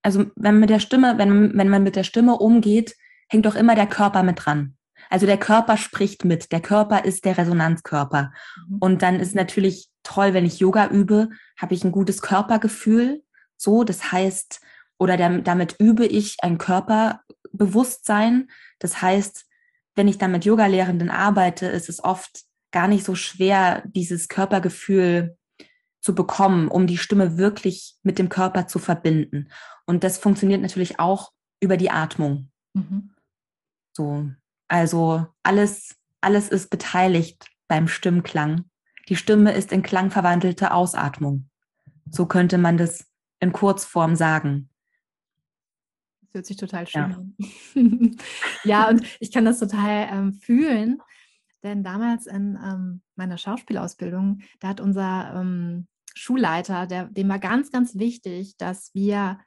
also 0.02 0.26
wenn 0.36 0.54
man 0.54 0.60
mit 0.60 0.70
der 0.70 0.80
Stimme, 0.80 1.18
wenn, 1.18 1.56
wenn 1.56 1.68
man 1.68 1.82
mit 1.82 1.96
der 1.96 2.04
Stimme 2.04 2.36
umgeht, 2.36 2.96
hängt 3.28 3.46
doch 3.46 3.54
immer 3.54 3.74
der 3.74 3.86
Körper 3.86 4.22
mit 4.22 4.44
dran. 4.44 4.76
Also 5.10 5.26
der 5.26 5.38
Körper 5.38 5.76
spricht 5.76 6.24
mit. 6.24 6.50
Der 6.52 6.60
Körper 6.60 7.04
ist 7.04 7.24
der 7.24 7.38
Resonanzkörper. 7.38 8.32
Mhm. 8.68 8.78
Und 8.80 9.02
dann 9.02 9.20
ist 9.20 9.34
natürlich 9.34 9.88
toll, 10.08 10.32
wenn 10.32 10.46
ich 10.46 10.58
Yoga 10.58 10.88
übe, 10.88 11.28
habe 11.58 11.74
ich 11.74 11.84
ein 11.84 11.92
gutes 11.92 12.22
Körpergefühl. 12.22 13.22
So, 13.58 13.84
das 13.84 14.10
heißt, 14.10 14.60
oder 14.98 15.16
damit 15.16 15.76
übe 15.78 16.06
ich 16.06 16.38
ein 16.42 16.56
Körperbewusstsein. 16.56 18.48
Das 18.78 19.02
heißt, 19.02 19.44
wenn 19.96 20.08
ich 20.08 20.16
dann 20.16 20.32
mit 20.32 20.46
Yoga-Lehrenden 20.46 21.10
arbeite, 21.10 21.66
ist 21.66 21.90
es 21.90 22.02
oft 22.02 22.44
gar 22.70 22.88
nicht 22.88 23.04
so 23.04 23.14
schwer, 23.14 23.82
dieses 23.86 24.28
Körpergefühl 24.28 25.36
zu 26.00 26.14
bekommen, 26.14 26.68
um 26.68 26.86
die 26.86 26.98
Stimme 26.98 27.36
wirklich 27.36 27.96
mit 28.02 28.18
dem 28.18 28.30
Körper 28.30 28.66
zu 28.66 28.78
verbinden. 28.78 29.50
Und 29.86 30.04
das 30.04 30.16
funktioniert 30.16 30.62
natürlich 30.62 30.98
auch 30.98 31.32
über 31.60 31.76
die 31.76 31.90
Atmung. 31.90 32.50
Mhm. 32.72 33.10
So, 33.92 34.30
also 34.68 35.26
alles, 35.42 35.96
alles 36.22 36.48
ist 36.48 36.70
beteiligt 36.70 37.50
beim 37.66 37.88
Stimmklang. 37.88 38.64
Die 39.08 39.16
Stimme 39.16 39.52
ist 39.52 39.72
in 39.72 39.82
klangverwandelte 39.82 40.72
Ausatmung. 40.72 41.48
So 42.10 42.26
könnte 42.26 42.58
man 42.58 42.76
das 42.76 43.06
in 43.40 43.52
Kurzform 43.52 44.16
sagen. 44.16 44.68
Das 46.20 46.34
hört 46.34 46.46
sich 46.46 46.56
total 46.56 46.86
schön 46.86 47.10
ja. 47.10 47.16
an. 47.16 47.36
ja, 48.64 48.88
und 48.88 49.02
ich 49.20 49.32
kann 49.32 49.46
das 49.46 49.58
total 49.58 50.08
ähm, 50.12 50.32
fühlen, 50.34 51.00
denn 51.62 51.82
damals 51.82 52.26
in 52.26 52.58
ähm, 52.62 53.02
meiner 53.16 53.38
Schauspielausbildung, 53.38 54.40
da 54.60 54.68
hat 54.68 54.80
unser 54.80 55.34
ähm, 55.34 55.86
Schulleiter, 56.14 56.86
der, 56.86 57.06
dem 57.06 57.28
war 57.28 57.38
ganz, 57.38 57.70
ganz 57.70 57.96
wichtig, 57.96 58.56
dass 58.58 58.92
wir 58.94 59.38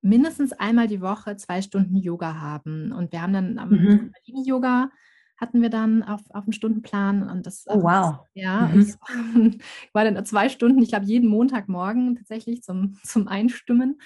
mindestens 0.00 0.52
einmal 0.52 0.86
die 0.86 1.00
Woche 1.00 1.36
zwei 1.36 1.62
Stunden 1.62 1.96
Yoga 1.96 2.40
haben. 2.40 2.92
Und 2.92 3.12
wir 3.12 3.22
haben 3.22 3.32
dann 3.32 3.58
am 3.58 3.70
mhm. 3.70 4.12
Yoga 4.26 4.90
hatten 5.36 5.60
wir 5.60 5.70
dann 5.70 6.02
auf, 6.02 6.20
auf 6.30 6.44
dem 6.44 6.52
Stundenplan 6.52 7.28
und 7.28 7.46
das 7.46 7.64
oh, 7.66 7.82
wow. 7.82 8.20
ja 8.34 8.68
mhm. 8.68 8.94
und 9.34 9.62
war 9.92 10.04
dann 10.04 10.24
zwei 10.24 10.48
Stunden, 10.48 10.82
ich 10.82 10.90
glaube 10.90 11.06
jeden 11.06 11.28
Montagmorgen 11.28 12.16
tatsächlich 12.16 12.62
zum, 12.62 12.98
zum 13.04 13.28
Einstimmen. 13.28 14.00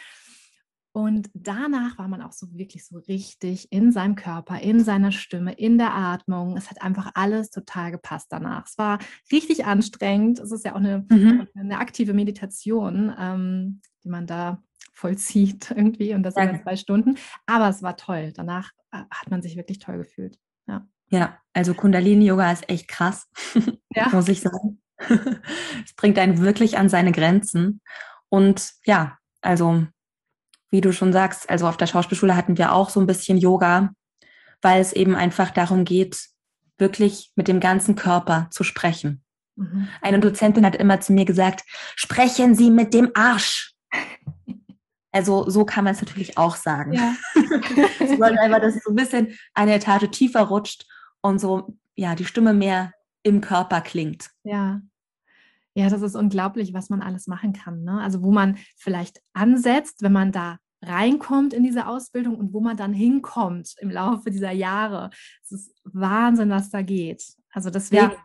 Und 0.93 1.29
danach 1.35 1.99
war 1.99 2.09
man 2.09 2.23
auch 2.23 2.33
so 2.33 2.47
wirklich 2.55 2.87
so 2.87 2.97
richtig 2.97 3.71
in 3.71 3.93
seinem 3.93 4.15
Körper, 4.15 4.63
in 4.63 4.81
seiner 4.81 5.13
Stimme, 5.13 5.53
in 5.53 5.77
der 5.77 5.95
Atmung. 5.95 6.57
Es 6.57 6.71
hat 6.71 6.81
einfach 6.81 7.11
alles 7.13 7.51
total 7.51 7.91
gepasst 7.91 8.29
danach. 8.31 8.65
Es 8.67 8.79
war 8.79 8.99
richtig 9.31 9.67
anstrengend. 9.67 10.39
Es 10.39 10.53
ist 10.53 10.65
ja 10.65 10.73
auch 10.73 10.79
eine, 10.79 11.05
mhm. 11.11 11.49
eine 11.55 11.81
aktive 11.81 12.15
Meditation, 12.15 13.15
ähm, 13.19 13.83
die 14.05 14.09
man 14.09 14.27
da 14.27 14.63
vollzieht 14.95 15.71
irgendwie 15.77 16.15
und 16.15 16.23
das 16.23 16.35
in 16.37 16.63
zwei 16.63 16.77
Stunden. 16.77 17.19
Aber 17.45 17.69
es 17.69 17.83
war 17.83 17.99
toll. 17.99 18.33
Danach 18.35 18.71
äh, 18.91 19.03
hat 19.11 19.31
man 19.31 19.43
sich 19.43 19.57
wirklich 19.57 19.79
toll 19.79 19.99
gefühlt. 19.99 20.39
Ja, 21.09 21.39
also 21.53 21.75
Kundalini-Yoga 21.75 22.53
ist 22.53 22.69
echt 22.69 22.89
krass, 22.89 23.29
ja. 23.95 24.09
muss 24.13 24.29
ich 24.29 24.41
sagen. 24.41 24.81
es 24.99 25.95
bringt 25.97 26.19
einen 26.19 26.41
wirklich 26.41 26.79
an 26.79 26.89
seine 26.89 27.13
Grenzen. 27.13 27.81
Und 28.29 28.73
ja, 28.85 29.19
also 29.41 29.87
wie 30.71 30.81
du 30.81 30.93
schon 30.93 31.13
sagst, 31.13 31.49
also 31.49 31.69
auf 31.69 31.77
der 31.77 31.87
Schauspielschule 31.87 32.37
hatten 32.37 32.59
wir 32.59 32.73
auch 32.73 32.91
so 32.91 33.01
ein 33.01 33.07
bisschen 33.07 33.39
Yoga, 33.39 33.91
weil 34.63 34.81
es 34.81 34.93
eben 34.93 35.15
einfach 35.15 35.51
darum 35.51 35.85
geht, 35.85 36.29
wirklich 36.79 37.33
mit 37.37 37.49
dem 37.49 37.61
ganzen 37.61 37.95
Körper 37.95 38.49
zu 38.51 38.65
sprechen. 38.65 39.23
Mhm. 39.55 39.89
Eine 40.03 40.21
Dozentin 40.21 40.67
hat 40.67 40.77
immer 40.77 41.01
zu 41.01 41.13
mir 41.13 41.25
gesagt, 41.25 41.63
sprechen 41.95 42.55
Sie 42.55 42.71
mit 42.71 42.93
dem 42.93 43.11
Arsch. 43.15 43.75
Also 45.13 45.49
so 45.49 45.65
kann 45.65 45.85
man 45.85 45.95
es 45.95 46.03
natürlich 46.03 46.37
auch 46.37 46.57
sagen. 46.57 46.93
Ja. 46.93 47.15
Wollen 48.19 48.39
einfach, 48.39 48.61
dass 48.61 48.77
es 48.77 48.85
so 48.85 48.91
ein 48.91 48.97
bisschen 48.97 49.39
eine 49.55 49.75
Etage 49.75 50.11
tiefer 50.11 50.43
rutscht 50.43 50.85
und 51.27 51.41
so, 51.41 51.77
ja, 51.97 52.15
die 52.15 52.25
Stimme 52.25 52.55
mehr 52.55 52.93
im 53.23 53.41
Körper 53.41 53.81
klingt. 53.81 54.31
Ja. 54.45 54.81
Ja, 55.75 55.91
das 55.91 56.01
ist 56.01 56.15
unglaublich, 56.15 56.73
was 56.73 56.89
man 56.89 57.03
alles 57.03 57.27
machen 57.27 57.53
kann. 57.53 57.83
Ne? 57.83 58.01
Also 58.01 58.23
wo 58.23 58.31
man 58.31 58.57
vielleicht 58.77 59.21
ansetzt, 59.35 60.03
wenn 60.03 60.13
man 60.13 60.33
da 60.33 60.59
reinkommt 60.83 61.53
in 61.53 61.65
diese 61.65 61.87
Ausbildung 61.87 62.37
und 62.37 62.53
wo 62.53 62.61
man 62.61 62.77
dann 62.77 62.93
hinkommt 62.93 63.75
im 63.81 63.91
Laufe 63.91 64.31
dieser 64.31 64.53
Jahre. 64.53 65.11
Es 65.43 65.53
ist 65.53 65.75
Wahnsinn, 65.85 66.49
was 66.49 66.71
da 66.71 66.83
geht. 66.83 67.25
Also 67.51 67.71
deswegen 67.71 68.13
ja. 68.13 68.17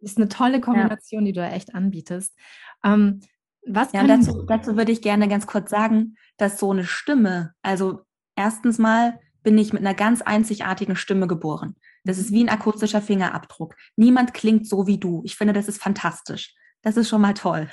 ist 0.00 0.18
eine 0.18 0.28
tolle 0.28 0.60
Kombination, 0.60 1.22
ja. 1.22 1.26
die 1.26 1.32
du 1.32 1.40
da 1.40 1.50
echt 1.50 1.74
anbietest. 1.74 2.36
Ähm, 2.84 3.20
was 3.66 3.92
ja, 3.92 4.06
dazu, 4.06 4.42
dazu 4.42 4.76
würde 4.76 4.92
ich 4.92 5.02
gerne 5.02 5.28
ganz 5.28 5.46
kurz 5.46 5.70
sagen, 5.70 6.16
dass 6.36 6.58
so 6.58 6.70
eine 6.70 6.84
Stimme, 6.84 7.54
also 7.62 8.02
erstens 8.36 8.78
mal 8.78 9.18
bin 9.42 9.56
ich 9.58 9.72
mit 9.72 9.82
einer 9.82 9.94
ganz 9.94 10.22
einzigartigen 10.22 10.96
Stimme 10.96 11.26
geboren. 11.26 11.76
Das 12.04 12.18
ist 12.18 12.32
wie 12.32 12.44
ein 12.44 12.48
akustischer 12.48 13.02
Fingerabdruck. 13.02 13.76
Niemand 13.96 14.34
klingt 14.34 14.66
so 14.66 14.86
wie 14.86 14.98
du. 14.98 15.22
Ich 15.24 15.36
finde, 15.36 15.52
das 15.52 15.68
ist 15.68 15.82
fantastisch. 15.82 16.54
Das 16.82 16.96
ist 16.96 17.08
schon 17.08 17.20
mal 17.20 17.34
toll. 17.34 17.68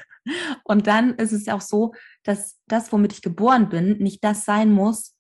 Und 0.64 0.88
dann 0.88 1.16
ist 1.16 1.32
es 1.32 1.46
ja 1.46 1.56
auch 1.56 1.62
so, 1.62 1.94
dass 2.24 2.58
das, 2.68 2.92
womit 2.92 3.14
ich 3.14 3.22
geboren 3.22 3.70
bin, 3.70 3.98
nicht 4.00 4.24
das 4.24 4.44
sein 4.44 4.72
muss 4.72 5.18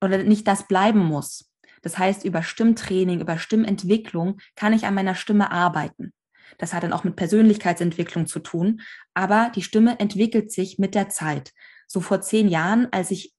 oder 0.00 0.22
nicht 0.22 0.48
das 0.48 0.66
bleiben 0.66 1.00
muss. 1.00 1.50
Das 1.82 1.98
heißt, 1.98 2.24
über 2.24 2.42
Stimmtraining, 2.42 3.20
über 3.20 3.38
Stimmentwicklung 3.38 4.38
kann 4.54 4.72
ich 4.72 4.86
an 4.86 4.94
meiner 4.94 5.14
Stimme 5.14 5.50
arbeiten. 5.50 6.12
Das 6.58 6.72
hat 6.72 6.82
dann 6.82 6.92
auch 6.92 7.04
mit 7.04 7.16
Persönlichkeitsentwicklung 7.16 8.26
zu 8.26 8.40
tun. 8.40 8.80
Aber 9.14 9.52
die 9.54 9.62
Stimme 9.62 9.98
entwickelt 10.00 10.50
sich 10.50 10.78
mit 10.78 10.94
der 10.94 11.08
Zeit. 11.08 11.52
So 11.86 12.00
vor 12.00 12.20
zehn 12.22 12.48
Jahren, 12.48 12.88
als 12.92 13.10
ich, 13.10 13.34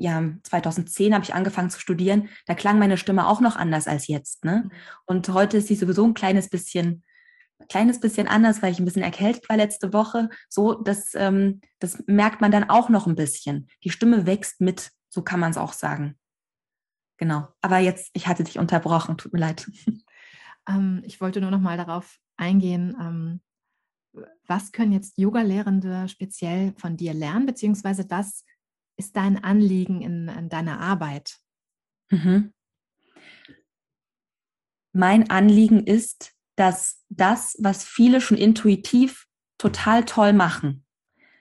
ja, 0.00 0.22
2010 0.44 1.14
habe 1.14 1.24
ich 1.24 1.34
angefangen 1.34 1.70
zu 1.70 1.78
studieren, 1.78 2.28
da 2.46 2.54
klang 2.54 2.78
meine 2.78 2.96
Stimme 2.96 3.28
auch 3.28 3.40
noch 3.40 3.56
anders 3.56 3.86
als 3.86 4.08
jetzt. 4.08 4.44
Ne? 4.44 4.64
Mhm. 4.64 4.70
Und 5.06 5.28
heute 5.28 5.58
ist 5.58 5.68
sie 5.68 5.76
sowieso 5.76 6.04
ein 6.04 6.14
kleines 6.14 6.48
bisschen 6.48 7.04
kleines 7.68 8.00
bisschen 8.00 8.26
anders, 8.26 8.62
weil 8.62 8.72
ich 8.72 8.78
ein 8.78 8.86
bisschen 8.86 9.02
erkältet 9.02 9.48
war 9.48 9.56
letzte 9.56 9.92
Woche. 9.92 10.30
So, 10.48 10.74
das, 10.74 11.14
ähm, 11.14 11.60
das 11.78 12.02
merkt 12.06 12.40
man 12.40 12.50
dann 12.50 12.68
auch 12.70 12.88
noch 12.88 13.06
ein 13.06 13.14
bisschen. 13.14 13.68
Die 13.84 13.90
Stimme 13.90 14.26
wächst 14.26 14.60
mit, 14.60 14.90
so 15.10 15.22
kann 15.22 15.40
man 15.40 15.50
es 15.50 15.58
auch 15.58 15.74
sagen. 15.74 16.18
Genau. 17.18 17.48
Aber 17.60 17.78
jetzt, 17.78 18.10
ich 18.14 18.26
hatte 18.26 18.44
dich 18.44 18.58
unterbrochen, 18.58 19.18
tut 19.18 19.32
mir 19.32 19.40
leid. 19.40 19.70
Ähm, 20.68 21.00
ich 21.06 21.22
wollte 21.22 21.40
nur 21.40 21.50
noch 21.50 21.58
mal 21.58 21.78
darauf 21.78 22.18
eingehen, 22.36 22.94
ähm, 23.00 23.40
was 24.46 24.72
können 24.72 24.92
jetzt 24.92 25.16
Yoga-Lehrende 25.16 26.06
speziell 26.06 26.74
von 26.76 26.98
dir 26.98 27.14
lernen, 27.14 27.46
beziehungsweise 27.46 28.04
was 28.10 28.44
ist 29.00 29.16
dein 29.16 29.42
Anliegen 29.42 30.02
in, 30.02 30.28
in 30.28 30.48
deiner 30.50 30.78
Arbeit? 30.78 31.38
Mhm. 32.10 32.52
Mein 34.92 35.30
Anliegen 35.30 35.86
ist, 35.86 36.34
dass 36.56 37.02
das, 37.08 37.56
was 37.58 37.82
viele 37.82 38.20
schon 38.20 38.36
intuitiv 38.36 39.26
total 39.56 40.04
toll 40.04 40.34
machen, 40.34 40.84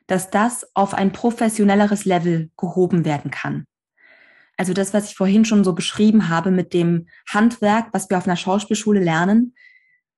dass 0.07 0.29
das 0.29 0.73
auf 0.73 0.93
ein 0.93 1.11
professionelleres 1.11 2.05
Level 2.05 2.49
gehoben 2.55 3.03
werden 3.03 3.29
kann. 3.29 3.65
Also 4.55 4.73
das, 4.73 4.93
was 4.93 5.09
ich 5.09 5.15
vorhin 5.15 5.43
schon 5.43 5.65
so 5.65 5.73
beschrieben 5.73 6.29
habe 6.29 6.51
mit 6.51 6.73
dem 6.73 7.07
Handwerk, 7.29 7.89
was 7.91 8.09
wir 8.09 8.17
auf 8.17 8.27
einer 8.27 8.37
Schauspielschule 8.37 9.01
lernen, 9.01 9.53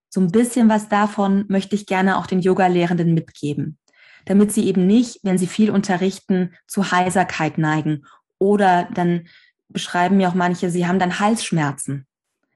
so 0.10 0.22
ein 0.22 0.32
bisschen 0.32 0.70
was 0.70 0.90
davon 0.90 1.46
möchte 1.48 1.76
ich 1.76 1.88
gerne 1.88 2.18
auch 2.18 2.28
den 2.28 2.40
Yoga-Lehrenden 2.40 3.14
mitgeben, 3.16 3.80
damit 4.26 4.52
sie 4.52 4.66
eben 4.66 4.88
nicht, 4.88 5.20
wenn 5.24 5.38
sie 5.38 5.48
viel 5.48 5.72
unterrichten, 5.72 6.54
zu 6.68 6.92
Heiserkeit 6.92 7.58
neigen 7.58 8.06
oder 8.40 8.90
dann 8.94 9.28
beschreiben 9.70 10.18
mir 10.18 10.30
auch 10.30 10.34
manche, 10.34 10.70
sie 10.70 10.88
haben 10.88 11.00
dann 11.00 11.20
Halsschmerzen. 11.20 12.06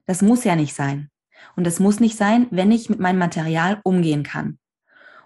Das 0.06 0.22
muss 0.22 0.44
ja 0.44 0.56
nicht 0.56 0.74
sein. 0.74 1.10
Und 1.56 1.66
das 1.66 1.80
muss 1.80 2.00
nicht 2.00 2.18
sein, 2.18 2.48
wenn 2.52 2.72
ich 2.72 2.90
mit 2.90 3.00
meinem 3.00 3.20
Material 3.20 3.80
umgehen 3.84 4.24
kann. 4.24 4.60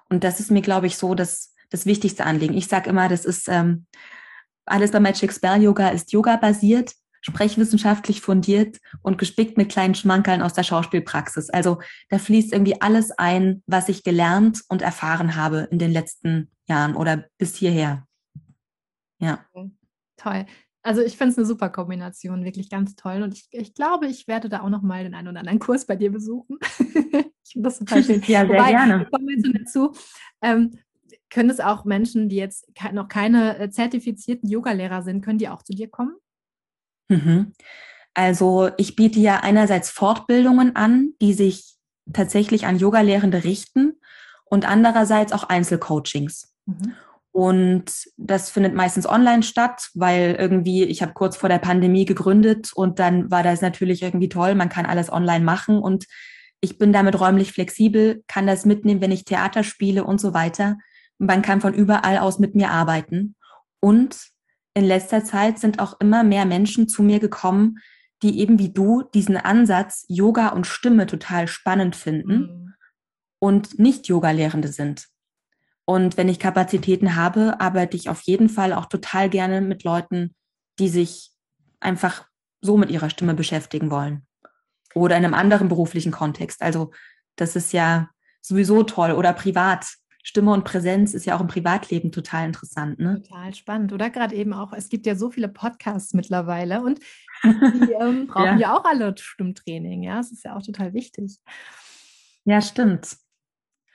Und 0.10 0.24
das 0.24 0.40
ist 0.40 0.52
mir, 0.52 0.62
glaube 0.62 0.88
ich, 0.88 0.98
so 0.98 1.16
das, 1.16 1.54
das 1.70 1.86
wichtigste 1.86 2.26
Anliegen. 2.26 2.56
Ich 2.56 2.68
sage 2.68 2.90
immer, 2.90 3.08
das 3.08 3.26
ist 3.26 3.48
ähm, 3.48 3.86
alles 4.66 4.92
bei 4.92 5.00
Magic 5.00 5.34
Spell 5.34 5.62
Yoga 5.62 5.90
ist 5.90 6.12
Yoga 6.12 6.36
basiert, 6.38 6.94
sprechwissenschaftlich 7.22 8.22
fundiert 8.22 8.78
und 9.02 9.18
gespickt 9.18 9.58
mit 9.58 9.70
kleinen 9.70 9.96
Schmankerln 9.96 10.42
aus 10.42 10.54
der 10.54 10.64
Schauspielpraxis. 10.64 11.50
Also 11.50 11.80
da 12.10 12.18
fließt 12.18 12.54
irgendwie 12.54 12.82
alles 12.82 13.12
ein, 13.12 13.64
was 13.66 13.90
ich 13.90 14.04
gelernt 14.04 14.62
und 14.68 14.82
erfahren 14.82 15.36
habe 15.36 15.68
in 15.72 15.80
den 15.80 15.92
letzten 15.92 16.52
Jahren 16.68 16.96
oder 16.96 17.26
bis 17.38 17.56
hierher. 17.56 18.06
Ja. 19.20 19.46
Toll. 20.18 20.46
Also 20.82 21.02
ich 21.02 21.18
finde 21.18 21.34
es 21.34 21.38
eine 21.38 21.46
super 21.46 21.70
Kombination, 21.70 22.46
wirklich 22.46 22.70
ganz 22.70 22.96
toll. 22.96 23.22
Und 23.22 23.34
ich, 23.34 23.48
ich 23.52 23.74
glaube, 23.74 24.08
ich 24.08 24.28
werde 24.28 24.48
da 24.48 24.62
auch 24.62 24.70
noch 24.70 24.82
mal 24.82 25.04
den 25.04 25.14
einen 25.14 25.28
oder 25.28 25.42
anderen 25.42 25.60
Kurs 25.60 25.86
bei 25.86 25.96
dir 25.96 26.12
besuchen. 26.12 26.58
ich 26.80 27.52
finde 27.52 27.68
das 27.68 27.80
total 27.80 28.04
schön. 28.04 28.22
Ja, 28.28 28.46
sehr 28.46 28.50
Wobei, 28.50 28.72
gerne. 28.72 29.06
Kommen 29.12 29.28
wir 29.28 29.36
jetzt 29.36 29.66
dazu. 29.66 29.94
Ähm, 30.42 30.72
können 31.30 31.50
es 31.50 31.60
auch 31.60 31.86
Menschen, 31.86 32.30
die 32.30 32.38
jetzt 32.38 32.68
noch 32.94 33.08
keine 33.08 33.58
äh, 33.60 33.70
zertifizierten 33.70 34.50
Yogalehrer 34.50 35.02
sind, 35.02 35.24
können 35.24 35.38
die 35.38 35.50
auch 35.50 35.64
zu 35.64 35.74
dir 35.74 35.90
kommen? 35.90 36.16
Mhm. 37.10 37.54
Also 38.14 38.72
ich 38.78 38.96
biete 38.96 39.20
ja 39.20 39.42
einerseits 39.42 39.90
Fortbildungen 39.90 40.76
an, 40.76 41.14
die 41.22 41.34
sich 41.34 41.76
tatsächlich 42.12 42.66
an 42.66 42.78
Yogalehrende 42.80 43.44
richten 43.44 44.00
und 44.46 44.68
andererseits 44.68 45.32
auch 45.32 45.44
Einzelcoachings. 45.44 46.54
Mhm. 46.66 46.94
Und 47.32 47.92
das 48.18 48.50
findet 48.50 48.74
meistens 48.74 49.08
online 49.08 49.44
statt, 49.44 49.90
weil 49.94 50.36
irgendwie, 50.40 50.84
ich 50.84 51.02
habe 51.02 51.14
kurz 51.14 51.38
vor 51.38 51.48
der 51.48 51.60
Pandemie 51.60 52.06
gegründet 52.06 52.72
und 52.74 53.00
dann 53.00 53.30
war 53.30 53.44
das 53.44 53.62
natürlich 53.62 54.02
irgendwie 54.02 54.30
toll, 54.30 54.56
man 54.56 54.70
kann 54.70 54.88
alles 54.88 55.12
online 55.12 55.46
machen 55.46 55.80
und 55.80 56.06
ich 56.62 56.78
bin 56.78 56.92
damit 56.92 57.20
räumlich 57.20 57.52
flexibel, 57.52 58.24
kann 58.28 58.48
das 58.48 58.66
mitnehmen, 58.66 59.00
wenn 59.00 59.12
ich 59.12 59.24
Theater 59.26 59.64
spiele 59.64 60.04
und 60.04 60.20
so 60.20 60.34
weiter. 60.34 60.78
Man 61.18 61.42
kann 61.42 61.62
von 61.62 61.74
überall 61.74 62.18
aus 62.18 62.40
mit 62.40 62.56
mir 62.56 62.72
arbeiten. 62.72 63.36
Und 63.80 64.18
in 64.80 64.86
letzter 64.86 65.24
Zeit 65.24 65.60
sind 65.60 65.80
auch 65.80 66.00
immer 66.00 66.24
mehr 66.24 66.46
Menschen 66.46 66.88
zu 66.88 67.04
mir 67.04 67.20
gekommen, 67.20 67.80
die 68.22 68.40
eben 68.40 68.60
wie 68.60 68.74
du 68.74 69.04
diesen 69.14 69.38
Ansatz 69.38 70.06
Yoga 70.08 70.50
und 70.50 70.68
Stimme 70.68 71.06
total 71.06 71.48
spannend 71.48 71.96
finden. 71.96 72.40
Mhm. 72.40 72.74
und 73.42 73.80
Nicht-Yoga-Lehrende 73.80 74.68
sind. 74.68 75.08
Und 75.86 76.18
wenn 76.18 76.30
ich 76.30 76.40
Kapazitäten 76.40 77.16
habe, 77.16 77.60
arbeite 77.60 77.96
ich 77.96 78.10
auf 78.10 78.22
jeden 78.22 78.50
Fall 78.50 78.74
auch 78.74 78.86
total 78.86 79.30
gerne 79.30 79.62
mit 79.62 79.84
Leuten, 79.84 80.36
die 80.78 80.90
sich 80.90 81.32
einfach 81.80 82.28
so 82.62 82.78
mit 82.78 82.92
ihrer 82.92 83.10
Stimme 83.10 83.34
beschäftigen 83.34 83.90
wollen. 83.90 84.28
Oder 84.94 85.18
in 85.18 85.24
einem 85.24 85.34
anderen 85.34 85.70
beruflichen 85.70 86.12
Kontext. 86.12 86.62
Also 86.62 86.92
das 87.38 87.56
ist 87.56 87.72
ja 87.72 88.10
sowieso 88.42 88.84
toll. 88.84 89.14
Oder 89.14 89.34
privat. 89.34 89.88
Stimme 90.30 90.54
und 90.54 90.64
Präsenz 90.64 91.16
ist 91.16 91.26
ja 91.26 91.36
auch 91.36 91.42
im 91.42 91.48
Privatleben 91.48 92.12
total 92.12 92.46
interessant. 92.46 93.00
Ne? 93.00 93.24
Total 93.24 93.52
spannend. 93.56 93.94
Oder 93.94 94.12
gerade 94.12 94.36
eben 94.36 94.54
auch, 94.54 94.74
es 94.74 94.88
gibt 94.90 95.08
ja 95.08 95.16
so 95.16 95.32
viele 95.32 95.48
Podcasts 95.48 96.14
mittlerweile 96.14 96.84
und 96.84 97.00
die 97.44 97.94
ähm, 98.00 98.28
brauchen 98.28 98.46
ja. 98.46 98.58
ja 98.58 98.78
auch 98.78 98.86
alle 98.86 99.16
Stimmtraining. 99.18 100.04
Ja, 100.04 100.20
es 100.20 100.32
ist 100.32 100.46
ja 100.46 100.56
auch 100.56 100.62
total 100.62 100.94
wichtig. 100.94 101.40
Ja, 102.46 102.62
stimmt. 102.62 103.18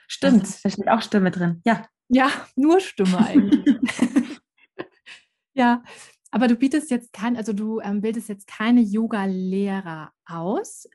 Stimmt, 0.08 0.42
also, 0.42 0.58
da 0.64 0.70
steht 0.70 0.88
auch 0.88 1.02
Stimme 1.02 1.30
drin. 1.30 1.62
Ja. 1.64 1.86
Ja, 2.08 2.30
nur 2.56 2.80
Stimme 2.80 3.16
eigentlich. 3.16 3.76
ja, 5.54 5.84
aber 6.32 6.48
du 6.48 6.56
bietest 6.56 6.90
jetzt 6.90 7.12
kein, 7.12 7.36
also 7.36 7.52
du 7.52 7.78
ähm, 7.78 8.00
bildest 8.00 8.28
jetzt 8.28 8.48
keine 8.48 8.80
Yoga-Lehrer 8.80 10.10
aus, 10.26 10.88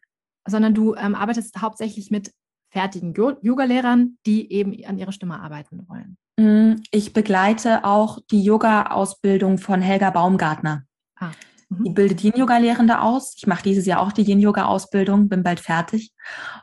sondern 0.45 0.73
du 0.73 0.95
ähm, 0.95 1.15
arbeitest 1.15 1.61
hauptsächlich 1.61 2.11
mit 2.11 2.33
fertigen 2.69 3.13
Yoga-Lehrern, 3.13 4.17
die 4.25 4.51
eben 4.51 4.75
an 4.85 4.97
ihrer 4.97 5.11
Stimme 5.11 5.39
arbeiten 5.39 5.87
wollen. 5.87 6.17
Mm, 6.37 6.81
ich 6.91 7.13
begleite 7.13 7.83
auch 7.83 8.19
die 8.31 8.43
Yoga-Ausbildung 8.43 9.57
von 9.57 9.81
Helga 9.81 10.11
Baumgartner. 10.11 10.83
Ah. 11.15 11.31
Mhm. 11.69 11.83
Die 11.83 11.89
bildet 11.91 12.23
Yin-Yoga-Lehrende 12.23 13.01
aus. 13.01 13.35
Ich 13.37 13.47
mache 13.47 13.63
dieses 13.63 13.85
Jahr 13.85 14.01
auch 14.01 14.11
die 14.11 14.23
Yin-Yoga-Ausbildung, 14.23 15.29
bin 15.29 15.43
bald 15.43 15.59
fertig. 15.59 16.13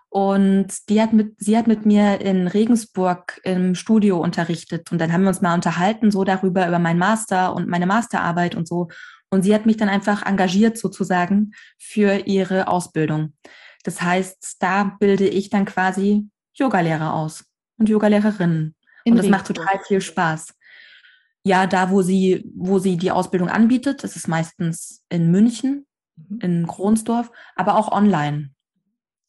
Und 0.08 0.68
die 0.88 1.00
hat 1.00 1.12
mit, 1.12 1.34
sie 1.38 1.56
hat 1.56 1.66
mit 1.66 1.86
mir 1.86 2.20
in 2.20 2.48
Regensburg 2.48 3.40
im 3.44 3.74
Studio 3.74 4.18
unterrichtet. 4.18 4.90
Und 4.90 5.00
dann 5.00 5.12
haben 5.12 5.22
wir 5.22 5.28
uns 5.28 5.42
mal 5.42 5.54
unterhalten, 5.54 6.10
so 6.10 6.24
darüber, 6.24 6.66
über 6.66 6.78
meinen 6.78 6.98
Master 6.98 7.54
und 7.54 7.68
meine 7.68 7.86
Masterarbeit 7.86 8.54
und 8.54 8.66
so. 8.66 8.88
Und 9.28 9.42
sie 9.42 9.54
hat 9.54 9.66
mich 9.66 9.76
dann 9.76 9.88
einfach 9.88 10.24
engagiert 10.24 10.78
sozusagen 10.78 11.52
für 11.78 12.26
ihre 12.26 12.68
Ausbildung. 12.68 13.34
Das 13.86 14.02
heißt, 14.02 14.56
da 14.58 14.96
bilde 14.98 15.28
ich 15.28 15.48
dann 15.48 15.64
quasi 15.64 16.28
Yogalehrer 16.54 17.14
aus 17.14 17.44
und 17.78 17.88
Yogalehrerinnen. 17.88 18.74
In 19.04 19.12
und 19.12 19.18
das 19.18 19.28
macht 19.28 19.46
total 19.46 19.78
viel 19.86 20.00
Spaß. 20.00 20.54
Ja, 21.44 21.68
da, 21.68 21.92
wo 21.92 22.02
sie, 22.02 22.50
wo 22.56 22.80
sie 22.80 22.96
die 22.96 23.12
Ausbildung 23.12 23.48
anbietet, 23.48 24.02
das 24.02 24.16
ist 24.16 24.26
meistens 24.26 25.04
in 25.08 25.30
München, 25.30 25.86
mhm. 26.16 26.40
in 26.40 26.66
Kronsdorf, 26.66 27.30
aber 27.54 27.76
auch 27.76 27.92
online. 27.92 28.50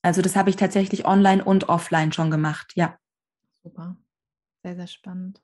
Also 0.01 0.23
das 0.23 0.35
habe 0.35 0.49
ich 0.49 0.55
tatsächlich 0.55 1.05
online 1.05 1.43
und 1.43 1.69
offline 1.69 2.11
schon 2.11 2.31
gemacht, 2.31 2.71
ja. 2.73 2.97
Super. 3.61 3.95
Sehr, 4.63 4.75
sehr 4.75 4.87
spannend. 4.87 5.39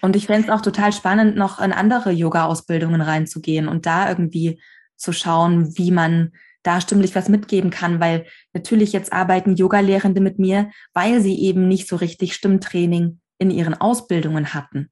Und 0.00 0.16
ich 0.16 0.28
fände 0.28 0.48
es 0.48 0.50
auch 0.50 0.62
total 0.62 0.94
spannend, 0.94 1.36
noch 1.36 1.60
in 1.60 1.74
andere 1.74 2.10
Yoga-Ausbildungen 2.10 3.02
reinzugehen 3.02 3.68
und 3.68 3.84
da 3.84 4.08
irgendwie 4.08 4.62
zu 4.96 5.12
schauen, 5.12 5.76
wie 5.76 5.90
man 5.90 6.32
da 6.66 6.80
stimmlich 6.80 7.14
was 7.14 7.28
mitgeben 7.28 7.70
kann, 7.70 8.00
weil 8.00 8.26
natürlich 8.52 8.92
jetzt 8.92 9.12
arbeiten 9.12 9.54
Yoga-Lehrende 9.54 10.20
mit 10.20 10.38
mir, 10.38 10.70
weil 10.92 11.20
sie 11.20 11.40
eben 11.40 11.68
nicht 11.68 11.88
so 11.88 11.96
richtig 11.96 12.34
Stimmtraining 12.34 13.20
in 13.38 13.50
ihren 13.50 13.74
Ausbildungen 13.74 14.54
hatten. 14.54 14.90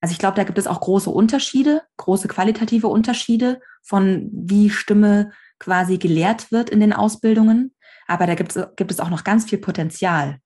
Also 0.00 0.12
ich 0.12 0.18
glaube, 0.18 0.36
da 0.36 0.44
gibt 0.44 0.58
es 0.58 0.66
auch 0.66 0.80
große 0.80 1.10
Unterschiede, 1.10 1.82
große 1.96 2.28
qualitative 2.28 2.88
Unterschiede 2.88 3.60
von 3.82 4.30
wie 4.32 4.70
Stimme 4.70 5.32
quasi 5.58 5.98
gelehrt 5.98 6.52
wird 6.52 6.70
in 6.70 6.80
den 6.80 6.92
Ausbildungen. 6.92 7.74
Aber 8.06 8.26
da 8.26 8.34
gibt 8.34 8.54
es, 8.54 8.66
gibt 8.76 8.90
es 8.90 9.00
auch 9.00 9.10
noch 9.10 9.24
ganz 9.24 9.46
viel 9.48 9.58
Potenzial. 9.58 10.38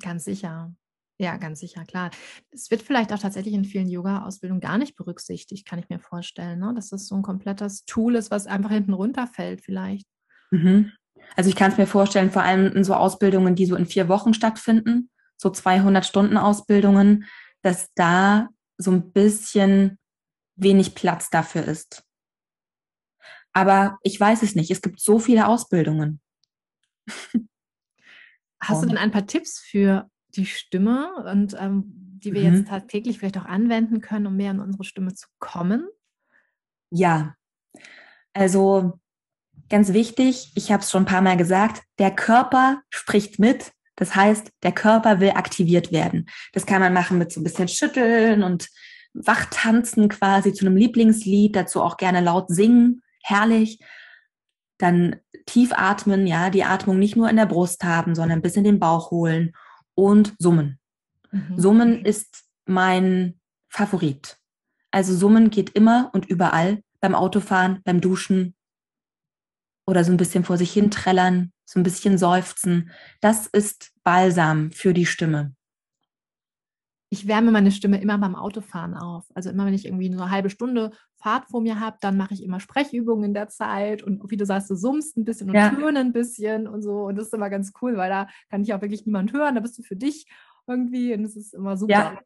Ganz 0.00 0.24
sicher. 0.24 0.72
Ja, 1.18 1.38
ganz 1.38 1.60
sicher, 1.60 1.84
klar. 1.84 2.10
Es 2.50 2.70
wird 2.70 2.82
vielleicht 2.82 3.12
auch 3.12 3.18
tatsächlich 3.18 3.54
in 3.54 3.64
vielen 3.64 3.88
Yoga-Ausbildungen 3.88 4.60
gar 4.60 4.76
nicht 4.76 4.96
berücksichtigt, 4.96 5.66
kann 5.66 5.78
ich 5.78 5.88
mir 5.88 5.98
vorstellen, 5.98 6.58
ne? 6.58 6.72
dass 6.74 6.90
das 6.90 7.06
so 7.06 7.14
ein 7.14 7.22
komplettes 7.22 7.86
Tool 7.86 8.16
ist, 8.16 8.30
was 8.30 8.46
einfach 8.46 8.70
hinten 8.70 8.92
runterfällt 8.92 9.62
vielleicht. 9.62 10.06
Mhm. 10.50 10.92
Also 11.36 11.48
ich 11.48 11.56
kann 11.56 11.72
es 11.72 11.78
mir 11.78 11.86
vorstellen, 11.86 12.30
vor 12.30 12.42
allem 12.42 12.76
in 12.76 12.84
so 12.84 12.94
Ausbildungen, 12.94 13.54
die 13.54 13.66
so 13.66 13.76
in 13.76 13.86
vier 13.86 14.08
Wochen 14.08 14.34
stattfinden, 14.34 15.10
so 15.38 15.50
200 15.50 16.04
Stunden 16.04 16.36
Ausbildungen, 16.36 17.24
dass 17.62 17.88
da 17.94 18.48
so 18.78 18.90
ein 18.90 19.12
bisschen 19.12 19.98
wenig 20.56 20.94
Platz 20.94 21.30
dafür 21.30 21.64
ist. 21.64 22.04
Aber 23.52 23.98
ich 24.02 24.20
weiß 24.20 24.42
es 24.42 24.54
nicht. 24.54 24.70
Es 24.70 24.82
gibt 24.82 25.00
so 25.00 25.18
viele 25.18 25.48
Ausbildungen. 25.48 26.20
Hast 28.60 28.82
du 28.82 28.86
denn 28.86 28.98
ein 28.98 29.10
paar 29.10 29.26
Tipps 29.26 29.60
für 29.60 30.10
die 30.36 30.46
Stimme 30.46 31.24
und 31.30 31.56
ähm, 31.58 31.84
die 32.26 32.32
wir 32.32 32.48
mhm. 32.48 32.56
jetzt 32.56 32.68
tagtäglich 32.68 33.18
vielleicht 33.18 33.38
auch 33.38 33.44
anwenden 33.44 34.00
können, 34.00 34.26
um 34.26 34.36
mehr 34.36 34.50
an 34.50 34.60
unsere 34.60 34.84
Stimme 34.84 35.14
zu 35.14 35.26
kommen? 35.38 35.86
Ja, 36.90 37.34
also 38.32 38.98
ganz 39.68 39.92
wichtig, 39.92 40.52
ich 40.54 40.72
habe 40.72 40.82
es 40.82 40.90
schon 40.90 41.02
ein 41.02 41.06
paar 41.06 41.22
Mal 41.22 41.36
gesagt, 41.36 41.82
der 41.98 42.10
Körper 42.10 42.82
spricht 42.90 43.38
mit, 43.38 43.72
das 43.96 44.14
heißt, 44.14 44.52
der 44.62 44.72
Körper 44.72 45.20
will 45.20 45.30
aktiviert 45.30 45.90
werden. 45.90 46.26
Das 46.52 46.66
kann 46.66 46.80
man 46.80 46.92
machen 46.92 47.18
mit 47.18 47.32
so 47.32 47.40
ein 47.40 47.44
bisschen 47.44 47.68
Schütteln 47.68 48.42
und 48.42 48.68
Wachtanzen 49.14 50.08
quasi 50.08 50.52
zu 50.52 50.66
einem 50.66 50.76
Lieblingslied, 50.76 51.56
dazu 51.56 51.82
auch 51.82 51.96
gerne 51.96 52.20
laut 52.20 52.48
singen, 52.48 53.02
herrlich. 53.22 53.80
Dann 54.78 55.16
tief 55.46 55.72
atmen, 55.74 56.26
ja, 56.26 56.50
die 56.50 56.64
Atmung 56.64 56.98
nicht 56.98 57.16
nur 57.16 57.30
in 57.30 57.36
der 57.36 57.46
Brust 57.46 57.82
haben, 57.84 58.14
sondern 58.14 58.42
bis 58.42 58.56
in 58.56 58.64
den 58.64 58.78
Bauch 58.78 59.10
holen 59.10 59.52
und 59.96 60.36
Summen. 60.38 60.78
Mhm. 61.32 61.58
Summen 61.58 62.04
ist 62.04 62.44
mein 62.66 63.40
Favorit. 63.68 64.38
Also 64.92 65.14
Summen 65.14 65.50
geht 65.50 65.70
immer 65.70 66.10
und 66.12 66.26
überall 66.26 66.82
beim 67.00 67.16
Autofahren, 67.16 67.80
beim 67.84 68.00
Duschen 68.00 68.54
oder 69.86 70.04
so 70.04 70.12
ein 70.12 70.16
bisschen 70.16 70.44
vor 70.44 70.56
sich 70.56 70.72
hin 70.72 70.90
trällern, 70.90 71.52
so 71.64 71.80
ein 71.80 71.82
bisschen 71.82 72.18
seufzen. 72.18 72.90
Das 73.20 73.46
ist 73.46 73.92
Balsam 74.04 74.70
für 74.70 74.94
die 74.94 75.06
Stimme. 75.06 75.55
Ich 77.08 77.28
wärme 77.28 77.52
meine 77.52 77.70
Stimme 77.70 78.00
immer 78.00 78.18
beim 78.18 78.34
Autofahren 78.34 78.94
auf. 78.94 79.24
Also 79.34 79.50
immer, 79.50 79.66
wenn 79.66 79.74
ich 79.74 79.86
irgendwie 79.86 80.10
nur 80.10 80.22
eine 80.22 80.30
halbe 80.30 80.50
Stunde 80.50 80.90
Fahrt 81.16 81.46
vor 81.46 81.60
mir 81.60 81.80
habe, 81.80 81.96
dann 82.00 82.16
mache 82.16 82.34
ich 82.34 82.42
immer 82.42 82.60
Sprechübungen 82.60 83.24
in 83.24 83.34
der 83.34 83.48
Zeit 83.48 84.02
und 84.02 84.28
wie 84.30 84.36
du 84.36 84.44
sagst, 84.44 84.68
du 84.70 84.74
summst 84.74 85.16
ein 85.16 85.24
bisschen 85.24 85.48
und 85.48 85.56
ja. 85.56 85.70
töne 85.70 86.00
ein 86.00 86.12
bisschen 86.12 86.66
und 86.66 86.82
so. 86.82 87.04
Und 87.04 87.16
das 87.16 87.26
ist 87.26 87.34
immer 87.34 87.50
ganz 87.50 87.72
cool, 87.80 87.96
weil 87.96 88.10
da 88.10 88.28
kann 88.50 88.62
ich 88.62 88.74
auch 88.74 88.80
wirklich 88.80 89.06
niemand 89.06 89.32
hören. 89.32 89.54
Da 89.54 89.60
bist 89.60 89.78
du 89.78 89.82
für 89.82 89.96
dich 89.96 90.26
irgendwie 90.66 91.14
und 91.14 91.24
es 91.24 91.36
ist 91.36 91.54
immer 91.54 91.76
super. 91.76 91.92
Ja, 91.92 92.18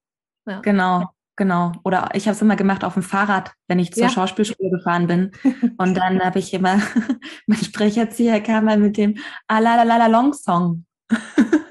ja. 0.47 0.61
genau. 0.61 1.11
Genau. 1.41 1.73
Oder 1.85 2.11
ich 2.13 2.27
habe 2.27 2.35
es 2.35 2.43
immer 2.43 2.55
gemacht 2.55 2.85
auf 2.85 2.93
dem 2.93 3.03
Fahrrad, 3.03 3.55
wenn 3.67 3.79
ich 3.79 3.95
zur 3.95 4.03
ja. 4.03 4.09
Schauspielschule 4.11 4.69
gefahren 4.69 5.07
bin. 5.07 5.31
Und 5.79 5.97
dann 5.97 6.21
habe 6.21 6.39
ich 6.39 6.53
immer, 6.53 6.83
mein 7.47 7.59
Sprecherzieher 7.59 8.43
kam 8.43 8.67
mal 8.67 8.77
mit 8.77 8.99
dem 8.99 9.17
Alalalala 9.47 10.09
Long 10.09 10.35
Song. 10.35 10.85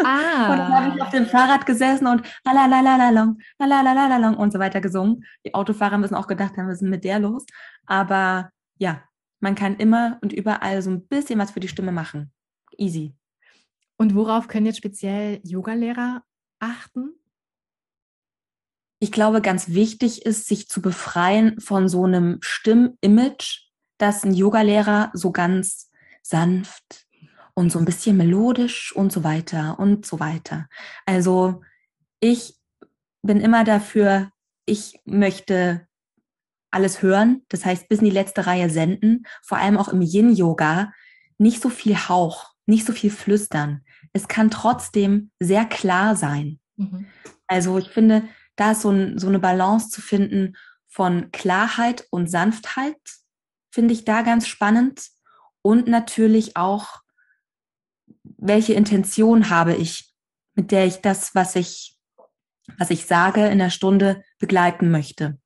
Ah. 0.04 0.52
und 0.52 0.58
dann 0.58 0.74
habe 0.74 0.96
ich 0.96 1.02
auf 1.02 1.10
dem 1.10 1.26
Fahrrad 1.26 1.66
gesessen 1.66 2.08
und 2.08 2.24
Alalalalong, 2.44 3.38
Alalalalong 3.58 4.36
und 4.36 4.52
so 4.52 4.60
weiter 4.60 4.82
gesungen. 4.82 5.26
Die 5.46 5.54
Autofahrer 5.54 5.98
müssen 5.98 6.16
auch 6.16 6.28
gedacht 6.28 6.58
haben, 6.58 6.68
was 6.68 6.82
ist 6.82 6.82
mit 6.82 7.04
der 7.04 7.20
los? 7.20 7.46
Aber 7.86 8.52
ja, 8.78 9.04
man 9.40 9.56
kann 9.56 9.76
immer 9.78 10.18
und 10.22 10.34
überall 10.34 10.82
so 10.82 10.90
ein 10.90 11.08
bisschen 11.08 11.40
was 11.40 11.52
für 11.52 11.60
die 11.60 11.68
Stimme 11.68 11.92
machen. 11.92 12.32
Easy. 12.78 13.16
Und 13.98 14.16
worauf 14.16 14.48
können 14.48 14.66
jetzt 14.66 14.78
speziell 14.78 15.42
Yogalehrer 15.44 16.24
achten? 16.60 17.20
ich 19.00 19.12
glaube, 19.12 19.42
ganz 19.42 19.70
wichtig 19.70 20.26
ist, 20.26 20.48
sich 20.48 20.68
zu 20.68 20.82
befreien 20.82 21.60
von 21.60 21.88
so 21.88 22.04
einem 22.04 22.38
Stimmimage, 22.42 23.70
dass 23.98 24.24
ein 24.24 24.34
Yogalehrer 24.34 25.12
so 25.14 25.32
ganz 25.32 25.90
sanft 26.22 27.08
und 27.60 27.74
so 27.74 27.78
ein 27.78 27.84
bisschen 27.84 28.16
melodisch 28.16 28.96
und 28.96 29.12
so 29.12 29.26
weiter 29.26 29.78
und 29.80 30.06
so 30.06 30.22
weiter. 30.22 30.70
Also 31.06 31.62
ich 32.22 32.56
bin 33.22 33.42
immer 33.42 33.66
dafür, 33.66 34.32
ich 34.66 34.98
möchte 35.04 35.86
alles 36.72 37.02
hören, 37.02 37.42
das 37.50 37.66
heißt 37.66 37.90
bis 37.90 38.00
in 38.00 38.06
die 38.06 38.12
letzte 38.12 38.48
Reihe 38.48 38.70
senden, 38.70 39.26
vor 39.44 39.58
allem 39.58 39.78
auch 39.78 39.90
im 39.90 40.02
Yin-Yoga, 40.02 40.94
nicht 41.38 41.62
so 41.62 41.70
viel 41.70 41.98
Hauch, 41.98 42.54
nicht 42.66 42.86
so 42.86 42.94
viel 42.94 43.12
Flüstern. 43.12 43.84
Es 44.14 44.30
kann 44.30 44.50
trotzdem 44.50 45.30
sehr 45.40 45.66
klar 45.66 46.16
sein. 46.16 46.62
Mhm. 46.78 47.08
Also 47.48 47.78
ich 47.78 47.90
finde, 47.90 48.24
da 48.56 48.72
ist 48.72 48.84
so, 48.84 48.90
ein, 48.92 49.20
so 49.20 49.28
eine 49.28 49.40
Balance 49.40 49.90
zu 49.90 50.02
finden 50.02 50.56
von 50.88 51.30
Klarheit 51.32 52.08
und 52.10 52.32
Sanftheit, 52.32 52.96
finde 53.70 53.94
ich 53.94 54.06
da 54.06 54.22
ganz 54.22 54.48
spannend. 54.48 55.10
Und 55.62 55.90
natürlich 55.90 56.56
auch, 56.56 57.02
welche 58.42 58.74
Intention 58.74 59.50
habe 59.50 59.76
ich, 59.76 60.14
mit 60.56 60.72
der 60.72 60.86
ich 60.86 60.98
das, 60.98 61.36
was 61.36 61.56
ich, 61.56 61.98
was 62.78 62.90
ich 62.90 63.06
sage, 63.06 63.48
in 63.48 63.60
der 63.60 63.70
Stunde 63.70 64.24
begleiten 64.40 64.92
möchte. 64.92 65.38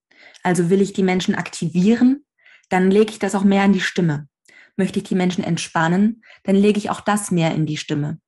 Also 0.43 0.69
will 0.69 0.81
ich 0.81 0.93
die 0.93 1.03
Menschen 1.03 1.35
aktivieren, 1.35 2.25
dann 2.69 2.91
lege 2.91 3.11
ich 3.11 3.19
das 3.19 3.35
auch 3.35 3.43
mehr 3.43 3.65
in 3.65 3.73
die 3.73 3.81
Stimme. 3.81 4.27
Möchte 4.75 4.99
ich 4.99 5.05
die 5.05 5.15
Menschen 5.15 5.43
entspannen, 5.43 6.23
dann 6.43 6.55
lege 6.55 6.77
ich 6.77 6.89
auch 6.89 7.01
das 7.01 7.31
mehr 7.31 7.53
in 7.53 7.65
die 7.65 7.77
Stimme. 7.77 8.19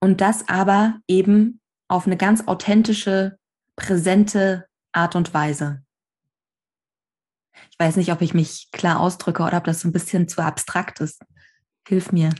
Und 0.00 0.20
das 0.20 0.48
aber 0.48 0.98
eben 1.06 1.60
auf 1.88 2.06
eine 2.06 2.16
ganz 2.16 2.48
authentische, 2.48 3.38
präsente 3.76 4.66
Art 4.92 5.14
und 5.14 5.32
Weise. 5.32 5.84
Ich 7.70 7.78
weiß 7.78 7.96
nicht, 7.96 8.12
ob 8.12 8.20
ich 8.20 8.34
mich 8.34 8.68
klar 8.72 8.98
ausdrücke 9.00 9.42
oder 9.42 9.58
ob 9.58 9.64
das 9.64 9.80
so 9.80 9.88
ein 9.88 9.92
bisschen 9.92 10.28
zu 10.28 10.42
abstrakt 10.42 11.00
ist. 11.00 11.22
Hilf 11.86 12.12
mir. 12.12 12.30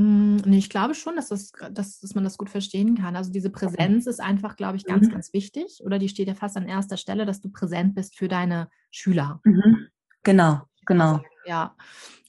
Mm, 0.00 0.38
ich 0.52 0.70
glaube 0.70 0.94
schon, 0.94 1.16
dass, 1.16 1.28
das, 1.28 1.52
dass, 1.70 2.00
dass 2.00 2.14
man 2.14 2.24
das 2.24 2.38
gut 2.38 2.48
verstehen 2.48 2.96
kann. 2.96 3.16
Also 3.16 3.30
diese 3.30 3.50
Präsenz 3.50 4.06
ist 4.06 4.20
einfach, 4.20 4.56
glaube 4.56 4.76
ich, 4.76 4.84
ganz, 4.84 5.08
mhm. 5.08 5.12
ganz 5.12 5.32
wichtig. 5.34 5.80
Oder 5.84 5.98
die 5.98 6.08
steht 6.08 6.28
ja 6.28 6.34
fast 6.34 6.56
an 6.56 6.66
erster 6.66 6.96
Stelle, 6.96 7.26
dass 7.26 7.40
du 7.40 7.50
präsent 7.50 7.94
bist 7.94 8.16
für 8.16 8.28
deine 8.28 8.70
Schüler. 8.90 9.40
Mhm. 9.44 9.88
Genau, 10.22 10.62
genau. 10.86 11.20
Ja. 11.44 11.76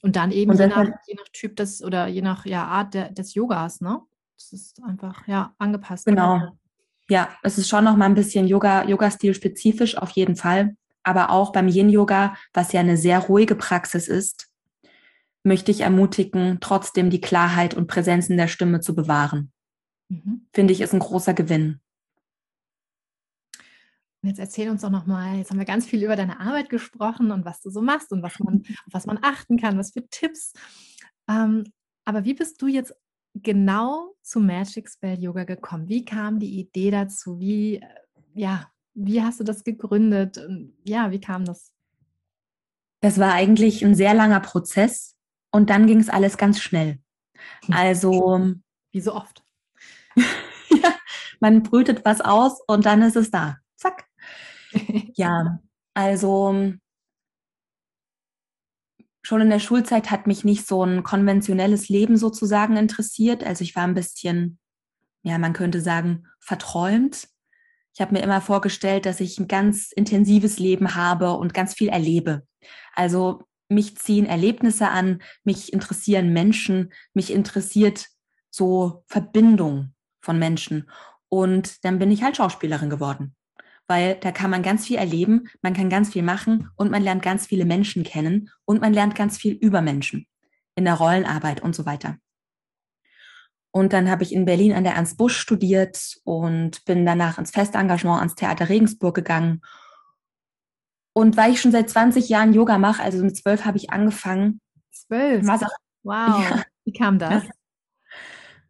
Und 0.02 0.16
dann 0.16 0.32
eben 0.32 0.50
Und 0.50 0.58
je, 0.58 0.66
nach, 0.66 0.84
je 1.06 1.14
nach 1.14 1.28
Typ 1.32 1.56
des 1.56 1.82
oder 1.82 2.08
je 2.08 2.20
nach 2.20 2.44
ja, 2.44 2.64
Art 2.64 2.92
der, 2.94 3.10
des 3.10 3.34
Yogas, 3.34 3.80
ne? 3.80 4.00
Das 4.36 4.52
ist 4.52 4.82
einfach 4.82 5.26
ja 5.28 5.54
angepasst. 5.58 6.06
Genau. 6.06 6.58
Ja, 7.08 7.28
es 7.42 7.58
ist 7.58 7.68
schon 7.68 7.84
noch 7.84 7.96
mal 7.96 8.06
ein 8.06 8.14
bisschen 8.14 8.46
Yoga, 8.46 8.84
Yoga-Stil 8.84 9.34
spezifisch 9.34 9.96
auf 9.96 10.10
jeden 10.10 10.36
Fall. 10.36 10.76
Aber 11.04 11.30
auch 11.30 11.52
beim 11.52 11.68
Yin-Yoga, 11.68 12.36
was 12.52 12.72
ja 12.72 12.80
eine 12.80 12.96
sehr 12.96 13.18
ruhige 13.20 13.54
Praxis 13.54 14.08
ist, 14.08 14.51
möchte 15.44 15.70
ich 15.70 15.80
ermutigen, 15.80 16.58
trotzdem 16.60 17.10
die 17.10 17.20
Klarheit 17.20 17.74
und 17.74 17.86
Präsenz 17.86 18.28
in 18.28 18.36
der 18.36 18.48
Stimme 18.48 18.80
zu 18.80 18.94
bewahren. 18.94 19.52
Mhm. 20.08 20.46
Finde 20.54 20.72
ich, 20.72 20.80
ist 20.80 20.92
ein 20.92 21.00
großer 21.00 21.34
Gewinn. 21.34 21.80
Jetzt 24.24 24.38
erzähl 24.38 24.70
uns 24.70 24.82
doch 24.82 24.90
nochmal, 24.90 25.38
jetzt 25.38 25.50
haben 25.50 25.58
wir 25.58 25.64
ganz 25.64 25.84
viel 25.84 26.04
über 26.04 26.14
deine 26.14 26.38
Arbeit 26.38 26.68
gesprochen 26.68 27.32
und 27.32 27.44
was 27.44 27.60
du 27.60 27.70
so 27.70 27.82
machst 27.82 28.12
und 28.12 28.22
was 28.22 28.38
man, 28.38 28.62
auf 28.86 28.92
was 28.92 29.06
man 29.06 29.18
achten 29.20 29.58
kann, 29.58 29.78
was 29.78 29.92
für 29.92 30.06
Tipps. 30.08 30.52
Ähm, 31.28 31.64
aber 32.04 32.24
wie 32.24 32.34
bist 32.34 32.62
du 32.62 32.68
jetzt 32.68 32.94
genau 33.34 34.14
zu 34.22 34.38
Magic 34.38 34.88
Spell 34.88 35.18
Yoga 35.18 35.42
gekommen? 35.42 35.88
Wie 35.88 36.04
kam 36.04 36.38
die 36.38 36.60
Idee 36.60 36.92
dazu? 36.92 37.40
Wie, 37.40 37.84
ja, 38.34 38.70
wie 38.94 39.22
hast 39.22 39.40
du 39.40 39.44
das 39.44 39.64
gegründet? 39.64 40.38
Und 40.38 40.76
ja, 40.84 41.10
wie 41.10 41.20
kam 41.20 41.44
das? 41.44 41.72
Das 43.00 43.18
war 43.18 43.32
eigentlich 43.32 43.84
ein 43.84 43.96
sehr 43.96 44.14
langer 44.14 44.40
Prozess 44.40 45.16
und 45.52 45.70
dann 45.70 45.86
ging 45.86 46.00
es 46.00 46.08
alles 46.08 46.36
ganz 46.36 46.60
schnell. 46.60 46.98
Hm. 47.66 47.74
Also. 47.74 48.54
Wie 48.90 49.00
so 49.00 49.14
oft. 49.14 49.44
ja, 50.16 50.94
man 51.40 51.62
brütet 51.62 52.04
was 52.04 52.20
aus 52.20 52.60
und 52.66 52.84
dann 52.84 53.02
ist 53.02 53.16
es 53.16 53.30
da. 53.30 53.58
Zack. 53.76 54.06
ja, 55.14 55.60
also 55.94 56.74
schon 59.22 59.40
in 59.40 59.50
der 59.50 59.60
Schulzeit 59.60 60.10
hat 60.10 60.26
mich 60.26 60.44
nicht 60.44 60.66
so 60.66 60.84
ein 60.84 61.04
konventionelles 61.04 61.88
Leben 61.88 62.16
sozusagen 62.16 62.76
interessiert. 62.76 63.44
Also 63.44 63.62
ich 63.62 63.76
war 63.76 63.84
ein 63.84 63.94
bisschen, 63.94 64.58
ja, 65.22 65.38
man 65.38 65.52
könnte 65.52 65.80
sagen, 65.80 66.26
verträumt. 66.40 67.28
Ich 67.94 68.00
habe 68.00 68.14
mir 68.14 68.22
immer 68.22 68.40
vorgestellt, 68.40 69.06
dass 69.06 69.20
ich 69.20 69.38
ein 69.38 69.48
ganz 69.48 69.92
intensives 69.92 70.58
Leben 70.58 70.94
habe 70.96 71.32
und 71.34 71.54
ganz 71.54 71.74
viel 71.74 71.88
erlebe. 71.88 72.46
Also 72.94 73.42
mich 73.74 73.96
ziehen 73.96 74.26
Erlebnisse 74.26 74.88
an, 74.88 75.22
mich 75.44 75.72
interessieren 75.72 76.32
Menschen, 76.32 76.92
mich 77.14 77.32
interessiert 77.32 78.08
so 78.50 79.04
Verbindung 79.06 79.94
von 80.20 80.38
Menschen. 80.38 80.90
Und 81.28 81.84
dann 81.84 81.98
bin 81.98 82.10
ich 82.10 82.22
halt 82.22 82.36
Schauspielerin 82.36 82.90
geworden 82.90 83.34
weil 83.92 84.14
da 84.14 84.32
kann 84.32 84.50
man 84.50 84.62
ganz 84.62 84.86
viel 84.86 84.96
erleben, 84.96 85.48
man 85.60 85.74
kann 85.74 85.90
ganz 85.90 86.12
viel 86.12 86.22
machen 86.22 86.70
und 86.76 86.90
man 86.90 87.02
lernt 87.02 87.22
ganz 87.22 87.46
viele 87.46 87.66
Menschen 87.66 88.04
kennen 88.04 88.48
und 88.64 88.80
man 88.80 88.94
lernt 88.94 89.14
ganz 89.14 89.36
viel 89.36 89.52
über 89.52 89.82
Menschen 89.82 90.26
in 90.74 90.84
der 90.84 90.94
Rollenarbeit 90.94 91.62
und 91.62 91.74
so 91.74 91.84
weiter. 91.84 92.16
Und 93.70 93.92
dann 93.92 94.10
habe 94.10 94.22
ich 94.22 94.32
in 94.32 94.44
Berlin 94.44 94.72
an 94.72 94.84
der 94.84 94.94
Ernst 94.94 95.16
Busch 95.16 95.36
studiert 95.36 96.16
und 96.24 96.84
bin 96.84 97.06
danach 97.06 97.38
ins 97.38 97.50
Festengagement 97.50 98.18
ans 98.18 98.34
Theater 98.34 98.68
Regensburg 98.68 99.14
gegangen. 99.14 99.62
Und 101.14 101.36
weil 101.36 101.52
ich 101.52 101.60
schon 101.60 101.72
seit 101.72 101.90
20 101.90 102.28
Jahren 102.28 102.52
Yoga 102.52 102.78
mache, 102.78 103.02
also 103.02 103.22
mit 103.22 103.36
zwölf 103.36 103.64
habe 103.64 103.76
ich 103.76 103.90
angefangen. 103.90 104.60
Zwölf? 104.90 105.46
Wow. 106.02 106.42
Ja. 106.42 106.62
Wie 106.84 106.92
kam 106.92 107.18
das? 107.18 107.44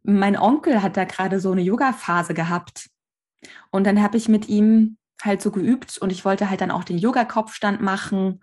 Mein 0.02 0.36
Onkel 0.36 0.82
hat 0.82 0.96
da 0.96 1.04
gerade 1.04 1.40
so 1.40 1.52
eine 1.52 1.62
Yoga-Phase 1.62 2.34
gehabt. 2.34 2.90
Und 3.70 3.86
dann 3.86 4.02
habe 4.02 4.16
ich 4.16 4.28
mit 4.28 4.48
ihm 4.48 4.98
halt 5.22 5.40
so 5.40 5.50
geübt 5.50 5.98
und 5.98 6.10
ich 6.10 6.24
wollte 6.24 6.50
halt 6.50 6.60
dann 6.60 6.70
auch 6.70 6.84
den 6.84 6.98
Yoga-Kopfstand 6.98 7.80
machen 7.80 8.40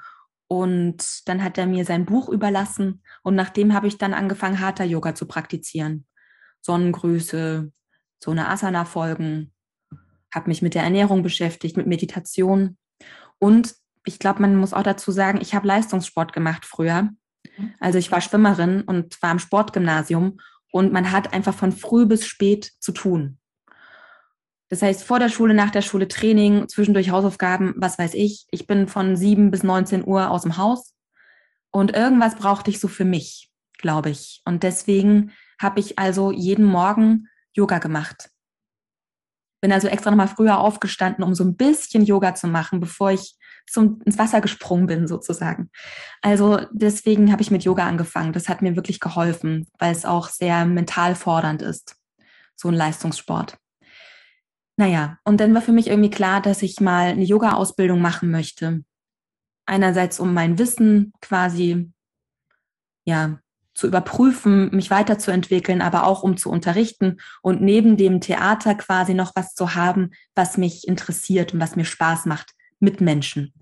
und 0.48 1.28
dann 1.28 1.44
hat 1.44 1.58
er 1.58 1.68
mir 1.68 1.86
sein 1.86 2.06
Buch 2.06 2.30
überlassen 2.30 3.04
und 3.22 3.36
nachdem 3.36 3.74
habe 3.74 3.88
ich 3.88 3.98
dann 3.98 4.14
angefangen, 4.14 4.60
harter 4.60 4.86
Yoga 4.86 5.14
zu 5.14 5.28
praktizieren. 5.28 6.06
Sonnengrüße, 6.62 7.72
so 8.20 8.32
eine 8.32 8.48
Asana-Folgen, 8.48 9.54
habe 10.34 10.50
mich 10.50 10.62
mit 10.62 10.74
der 10.74 10.84
Ernährung 10.84 11.22
beschäftigt, 11.22 11.78
mit 11.78 11.88
Meditation 11.88 12.78
und 13.40 13.76
ich 14.06 14.20
glaube, 14.20 14.42
man 14.42 14.56
muss 14.56 14.74
auch 14.74 14.84
dazu 14.84 15.12
sagen, 15.12 15.40
ich 15.42 15.54
habe 15.54 15.68
Leistungssport 15.68 16.34
gemacht 16.34 16.66
früher. 16.66 17.10
Also 17.80 17.98
ich 17.98 18.12
war 18.12 18.22
Schwimmerin 18.22 18.82
und 18.82 19.22
war 19.22 19.32
im 19.32 19.40
Sportgymnasium 19.40 20.40
und 20.72 20.94
man 20.94 21.12
hat 21.12 21.34
einfach 21.34 21.54
von 21.54 21.72
früh 21.72 22.06
bis 22.06 22.26
spät 22.26 22.72
zu 22.80 22.92
tun. 22.92 23.38
Das 24.70 24.84
heißt, 24.84 25.04
vor 25.04 25.18
der 25.18 25.30
Schule, 25.30 25.56
nach 25.56 25.72
der 25.72 25.82
Schule 25.82 26.08
Training, 26.08 26.68
zwischendurch 26.70 27.10
Hausaufgaben, 27.10 27.74
was 27.78 27.98
weiß 27.98 28.14
ich. 28.14 28.46
Ich 28.52 28.68
bin 28.68 28.88
von 28.88 29.16
7 29.16 29.50
bis 29.50 29.64
19 29.64 30.06
Uhr 30.06 30.30
aus 30.30 30.44
dem 30.44 30.58
Haus 30.58 30.94
und 31.72 31.96
irgendwas 31.96 32.36
brauchte 32.36 32.70
ich 32.70 32.80
so 32.80 32.88
für 32.88 33.06
mich, 33.06 33.50
glaube 33.80 34.12
ich. 34.12 34.42
Und 34.46 34.62
deswegen 34.62 35.32
habe 35.60 35.80
ich 35.80 35.98
also 35.98 36.32
jeden 36.32 36.66
Morgen 36.66 37.28
Yoga 37.54 37.80
gemacht. 37.80 38.30
Bin 39.62 39.72
also 39.72 39.88
extra 39.88 40.12
nochmal 40.12 40.28
früher 40.28 40.60
aufgestanden, 40.60 41.24
um 41.24 41.34
so 41.34 41.44
ein 41.44 41.58
bisschen 41.58 42.06
Yoga 42.06 42.36
zu 42.36 42.48
machen, 42.48 42.80
bevor 42.80 43.12
ich 43.12 43.36
zum, 43.72 44.02
ins 44.06 44.18
Wasser 44.18 44.42
gesprungen 44.42 44.88
bin, 44.88 45.08
sozusagen. 45.08 45.70
Also 46.22 46.62
deswegen 46.72 47.32
habe 47.32 47.42
ich 47.42 47.52
mit 47.52 47.64
Yoga 47.64 47.88
angefangen. 47.88 48.34
Das 48.34 48.50
hat 48.50 48.62
mir 48.62 48.76
wirklich 48.76 49.00
geholfen, 49.00 49.68
weil 49.78 49.92
es 49.92 50.06
auch 50.06 50.30
sehr 50.30 50.66
mental 50.66 51.16
fordernd 51.16 51.62
ist, 51.62 51.96
so 52.56 52.70
ein 52.70 52.74
Leistungssport. 52.74 53.58
Naja, 54.78 55.18
und 55.26 55.40
dann 55.40 55.54
war 55.54 55.62
für 55.62 55.74
mich 55.74 55.88
irgendwie 55.88 56.10
klar, 56.10 56.42
dass 56.42 56.62
ich 56.62 56.80
mal 56.80 57.10
eine 57.10 57.24
Yoga-Ausbildung 57.24 58.02
machen 58.02 58.32
möchte. 58.32 58.84
Einerseits, 59.66 60.20
um 60.20 60.34
mein 60.34 60.58
Wissen 60.58 61.14
quasi, 61.22 61.92
ja, 63.06 63.40
zu 63.76 63.88
überprüfen, 63.88 64.76
mich 64.76 64.90
weiterzuentwickeln, 64.90 65.82
aber 65.82 66.06
auch 66.06 66.24
um 66.24 66.38
zu 66.38 66.50
unterrichten 66.50 67.18
und 67.42 67.62
neben 67.62 67.98
dem 67.98 68.20
Theater 68.20 68.76
quasi 68.76 69.14
noch 69.14 69.32
was 69.36 69.54
zu 69.54 69.76
haben, 69.76 70.12
was 70.36 70.58
mich 70.58 70.88
interessiert 70.88 71.54
und 71.54 71.60
was 71.60 71.76
mir 71.76 71.86
Spaß 71.86 72.26
macht 72.26 72.54
mit 72.80 73.02
Menschen. 73.02 73.54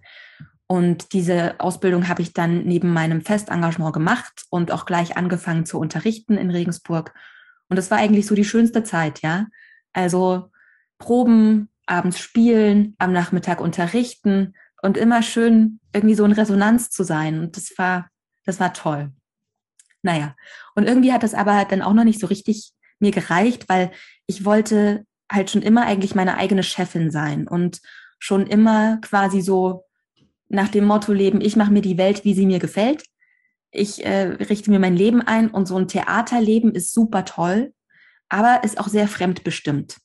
Und 0.68 1.14
diese 1.14 1.60
Ausbildung 1.60 2.10
habe 2.10 2.22
ich 2.22 2.34
dann 2.34 2.66
neben 2.66 2.92
meinem 2.92 3.22
Festengagement 3.22 3.94
gemacht 3.94 4.44
und 4.50 4.72
auch 4.72 4.86
gleich 4.86 5.16
angefangen 5.16 5.66
zu 5.66 5.80
unterrichten 5.80 6.38
in 6.38 6.52
Regensburg. 6.52 7.14
Und 7.70 7.78
das 7.78 7.90
war 7.90 7.98
eigentlich 7.98 8.28
so 8.28 8.36
die 8.36 8.46
schönste 8.46 8.84
Zeit, 8.84 9.22
ja. 9.22 9.48
Also 9.94 10.52
Proben, 10.98 11.70
abends 11.86 12.20
spielen, 12.20 12.96
am 12.98 13.14
Nachmittag 13.14 13.62
unterrichten 13.62 14.54
und 14.82 14.98
immer 14.98 15.24
schön 15.24 15.80
irgendwie 15.94 16.16
so 16.16 16.26
in 16.26 16.34
Resonanz 16.34 16.90
zu 16.90 17.04
sein. 17.04 17.40
Und 17.40 17.56
das 17.56 17.78
war, 17.78 18.10
das 18.46 18.60
war 18.60 18.74
toll. 18.74 19.12
Naja, 20.04 20.36
und 20.76 20.86
irgendwie 20.86 21.14
hat 21.14 21.24
das 21.24 21.34
aber 21.34 21.66
dann 21.66 21.82
auch 21.82 21.94
noch 21.94 22.04
nicht 22.04 22.20
so 22.20 22.28
richtig 22.28 22.72
mir 23.00 23.12
gereicht, 23.12 23.70
weil 23.70 23.92
ich 24.26 24.44
wollte 24.46 25.06
halt 25.32 25.50
schon 25.50 25.62
immer 25.62 25.86
eigentlich 25.86 26.16
meine 26.16 26.38
eigene 26.38 26.64
Chefin 26.64 27.12
sein 27.12 27.48
und 27.48 27.82
schon 28.20 28.48
immer 28.48 28.98
quasi 29.02 29.42
so 29.42 29.84
nach 30.50 30.70
dem 30.70 30.86
Motto 30.86 31.14
leben, 31.14 31.42
ich 31.42 31.56
mache 31.56 31.72
mir 31.72 31.82
die 31.82 31.98
Welt, 31.98 32.24
wie 32.24 32.34
sie 32.34 32.46
mir 32.46 32.60
gefällt. 32.60 33.04
Ich 33.72 34.06
äh, 34.06 34.38
richte 34.50 34.72
mir 34.72 34.80
mein 34.80 34.96
Leben 34.96 35.22
ein 35.22 35.50
und 35.50 35.68
so 35.68 35.76
ein 35.76 35.88
Theaterleben 35.88 36.74
ist 36.74 36.94
super 36.94 37.26
toll, 37.26 37.74
aber 38.30 38.64
ist 38.64 38.80
auch 38.80 38.88
sehr 38.88 39.08
fremdbestimmt. 39.08 39.98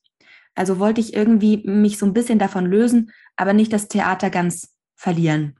Also 0.54 0.78
wollte 0.78 1.00
ich 1.00 1.14
irgendwie 1.14 1.62
mich 1.64 1.98
so 1.98 2.06
ein 2.06 2.12
bisschen 2.12 2.38
davon 2.38 2.66
lösen, 2.66 3.12
aber 3.36 3.52
nicht 3.52 3.72
das 3.72 3.88
Theater 3.88 4.30
ganz 4.30 4.76
verlieren. 4.96 5.56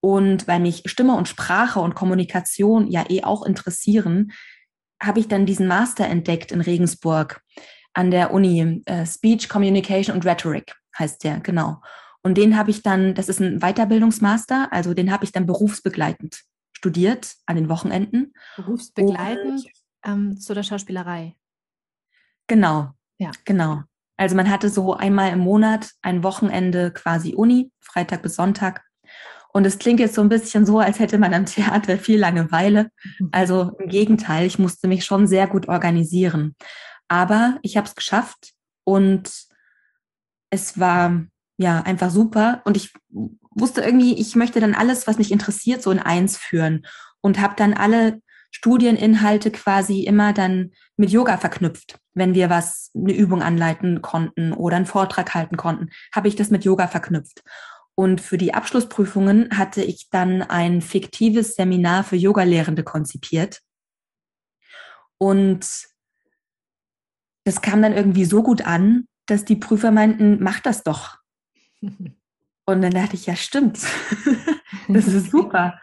Und 0.00 0.46
weil 0.46 0.60
mich 0.60 0.82
Stimme 0.86 1.16
und 1.16 1.28
Sprache 1.28 1.80
und 1.80 1.94
Kommunikation 1.94 2.88
ja 2.88 3.04
eh 3.08 3.24
auch 3.24 3.44
interessieren, 3.44 4.32
habe 5.02 5.20
ich 5.20 5.28
dann 5.28 5.46
diesen 5.46 5.66
Master 5.66 6.06
entdeckt 6.06 6.52
in 6.52 6.60
Regensburg 6.60 7.42
an 7.92 8.10
der 8.10 8.32
Uni. 8.32 8.82
Äh, 8.86 9.06
Speech, 9.06 9.48
Communication 9.48 10.14
und 10.14 10.24
Rhetoric 10.24 10.79
heißt 10.98 11.24
der, 11.24 11.40
genau. 11.40 11.80
Und 12.22 12.36
den 12.36 12.56
habe 12.56 12.70
ich 12.70 12.82
dann, 12.82 13.14
das 13.14 13.28
ist 13.28 13.40
ein 13.40 13.60
Weiterbildungsmaster, 13.60 14.72
also 14.72 14.94
den 14.94 15.10
habe 15.10 15.24
ich 15.24 15.32
dann 15.32 15.46
berufsbegleitend 15.46 16.42
studiert 16.72 17.34
an 17.46 17.56
den 17.56 17.68
Wochenenden. 17.68 18.32
Berufsbegleitend 18.56 19.66
ähm, 20.04 20.38
zu 20.38 20.54
der 20.54 20.62
Schauspielerei. 20.62 21.36
Genau. 22.46 22.92
Ja. 23.18 23.30
Genau. 23.44 23.82
Also 24.16 24.34
man 24.34 24.50
hatte 24.50 24.68
so 24.68 24.94
einmal 24.94 25.32
im 25.32 25.40
Monat 25.40 25.90
ein 26.02 26.22
Wochenende 26.22 26.90
quasi 26.90 27.34
Uni, 27.34 27.70
Freitag 27.80 28.22
bis 28.22 28.34
Sonntag. 28.34 28.82
Und 29.52 29.66
es 29.66 29.78
klingt 29.78 30.00
jetzt 30.00 30.14
so 30.14 30.22
ein 30.22 30.28
bisschen 30.28 30.64
so, 30.64 30.78
als 30.78 31.00
hätte 31.00 31.18
man 31.18 31.34
am 31.34 31.46
Theater 31.46 31.98
viel 31.98 32.18
Langeweile. 32.18 32.90
Mhm. 33.18 33.28
Also 33.32 33.72
im 33.78 33.88
Gegenteil, 33.88 34.46
ich 34.46 34.58
musste 34.58 34.88
mich 34.88 35.04
schon 35.04 35.26
sehr 35.26 35.46
gut 35.46 35.68
organisieren. 35.68 36.56
Aber 37.08 37.58
ich 37.62 37.76
habe 37.76 37.86
es 37.86 37.94
geschafft 37.94 38.52
und 38.84 39.49
es 40.50 40.78
war 40.78 41.24
ja 41.56 41.80
einfach 41.82 42.10
super. 42.10 42.62
Und 42.64 42.76
ich 42.76 42.92
wusste 43.50 43.80
irgendwie, 43.80 44.18
ich 44.18 44.36
möchte 44.36 44.60
dann 44.60 44.74
alles, 44.74 45.06
was 45.06 45.18
mich 45.18 45.32
interessiert, 45.32 45.82
so 45.82 45.90
in 45.90 45.98
eins 45.98 46.36
führen 46.36 46.86
und 47.20 47.40
habe 47.40 47.54
dann 47.56 47.74
alle 47.74 48.20
Studieninhalte 48.50 49.50
quasi 49.50 50.02
immer 50.02 50.32
dann 50.32 50.72
mit 50.96 51.10
Yoga 51.10 51.36
verknüpft. 51.36 51.98
Wenn 52.14 52.34
wir 52.34 52.50
was, 52.50 52.90
eine 52.94 53.14
Übung 53.14 53.42
anleiten 53.42 54.02
konnten 54.02 54.52
oder 54.52 54.76
einen 54.76 54.86
Vortrag 54.86 55.34
halten 55.34 55.56
konnten, 55.56 55.90
habe 56.12 56.28
ich 56.28 56.36
das 56.36 56.50
mit 56.50 56.64
Yoga 56.64 56.88
verknüpft. 56.88 57.42
Und 57.94 58.20
für 58.20 58.38
die 58.38 58.54
Abschlussprüfungen 58.54 59.56
hatte 59.56 59.82
ich 59.82 60.08
dann 60.10 60.42
ein 60.42 60.80
fiktives 60.80 61.54
Seminar 61.54 62.02
für 62.02 62.16
Yogalehrende 62.16 62.82
konzipiert. 62.82 63.60
Und 65.18 65.68
das 67.44 67.60
kam 67.60 67.82
dann 67.82 67.92
irgendwie 67.92 68.24
so 68.24 68.42
gut 68.42 68.62
an, 68.62 69.06
dass 69.26 69.44
die 69.44 69.56
Prüfer 69.56 69.90
meinten, 69.90 70.42
mach 70.42 70.60
das 70.60 70.82
doch. 70.82 71.18
Und 72.66 72.82
dann 72.82 72.92
dachte 72.92 73.16
ich, 73.16 73.26
ja, 73.26 73.34
stimmt. 73.34 73.80
das 74.88 75.08
ist 75.08 75.30
super 75.32 75.80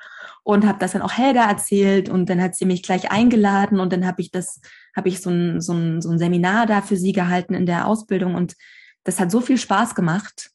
und 0.47 0.65
habe 0.65 0.79
das 0.79 0.93
dann 0.93 1.01
auch 1.01 1.11
Helga 1.11 1.45
erzählt 1.45 2.07
und 2.07 2.29
dann 2.29 2.41
hat 2.41 2.55
sie 2.55 2.63
mich 2.63 2.81
gleich 2.81 3.11
eingeladen 3.11 3.81
und 3.81 3.91
dann 3.91 4.07
habe 4.07 4.21
ich 4.21 4.31
das, 4.31 4.61
habe 4.95 5.09
ich 5.09 5.19
so 5.19 5.29
ein, 5.29 5.59
so, 5.59 5.73
ein, 5.73 6.01
so 6.01 6.09
ein 6.09 6.17
Seminar 6.17 6.65
da 6.65 6.81
für 6.81 6.95
sie 6.95 7.11
gehalten 7.11 7.53
in 7.53 7.65
der 7.65 7.85
Ausbildung 7.85 8.33
und 8.33 8.55
das 9.03 9.19
hat 9.19 9.29
so 9.29 9.41
viel 9.41 9.57
Spaß 9.57 9.93
gemacht 9.93 10.51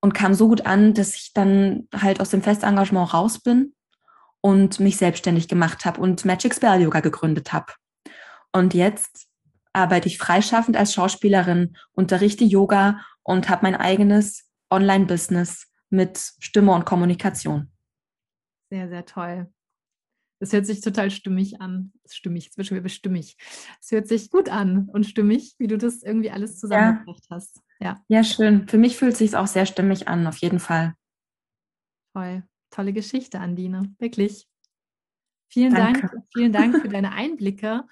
und 0.00 0.12
kam 0.12 0.34
so 0.34 0.48
gut 0.48 0.66
an, 0.66 0.92
dass 0.92 1.14
ich 1.14 1.32
dann 1.32 1.86
halt 1.94 2.20
aus 2.20 2.30
dem 2.30 2.42
Festengagement 2.42 3.14
raus 3.14 3.38
bin 3.38 3.74
und 4.40 4.80
mich 4.80 4.96
selbstständig 4.96 5.46
gemacht 5.46 5.84
habe 5.84 6.00
und 6.00 6.24
Magic 6.24 6.52
Spell 6.52 6.82
Yoga 6.82 6.98
gegründet 6.98 7.52
habe. 7.52 7.74
Und 8.50 8.74
jetzt 8.74 9.28
arbeite 9.76 10.08
ich 10.08 10.18
freischaffend 10.18 10.76
als 10.76 10.94
Schauspielerin, 10.94 11.76
unterrichte 11.92 12.44
Yoga 12.44 13.00
und 13.22 13.48
habe 13.48 13.62
mein 13.62 13.76
eigenes 13.76 14.50
Online-Business 14.70 15.70
mit 15.90 16.18
Stimme 16.40 16.72
und 16.72 16.84
Kommunikation. 16.84 17.70
Sehr, 18.70 18.88
sehr 18.88 19.04
toll. 19.04 19.52
Das 20.40 20.52
hört 20.52 20.66
sich 20.66 20.80
total 20.80 21.10
stimmig 21.10 21.60
an. 21.60 21.92
Stimmig, 22.10 22.44
jetzt 22.44 22.58
wird 22.58 22.66
schon 22.66 22.76
wieder 22.76 22.88
stimmig. 22.88 23.36
Es 23.80 23.90
hört 23.90 24.06
sich 24.06 24.30
gut 24.30 24.48
an 24.48 24.88
und 24.92 25.04
stimmig, 25.04 25.54
wie 25.58 25.66
du 25.66 25.78
das 25.78 26.02
irgendwie 26.02 26.30
alles 26.30 26.58
zusammengebracht 26.58 27.24
ja. 27.30 27.36
hast. 27.36 27.60
Ja. 27.80 28.04
ja, 28.08 28.24
schön. 28.24 28.68
Für 28.68 28.78
mich 28.78 28.96
fühlt 28.96 29.12
es 29.12 29.18
sich 29.18 29.36
auch 29.36 29.46
sehr 29.46 29.66
stimmig 29.66 30.08
an, 30.08 30.26
auf 30.26 30.38
jeden 30.38 30.58
Fall. 30.58 30.94
Toll. 32.14 32.42
Tolle 32.70 32.92
Geschichte, 32.92 33.40
Andine. 33.40 33.94
Wirklich. 33.98 34.46
Vielen 35.48 35.74
Danke. 35.74 36.08
Dank, 36.08 36.24
vielen 36.34 36.52
Dank 36.52 36.82
für 36.82 36.88
deine 36.90 37.12
Einblicke. 37.12 37.84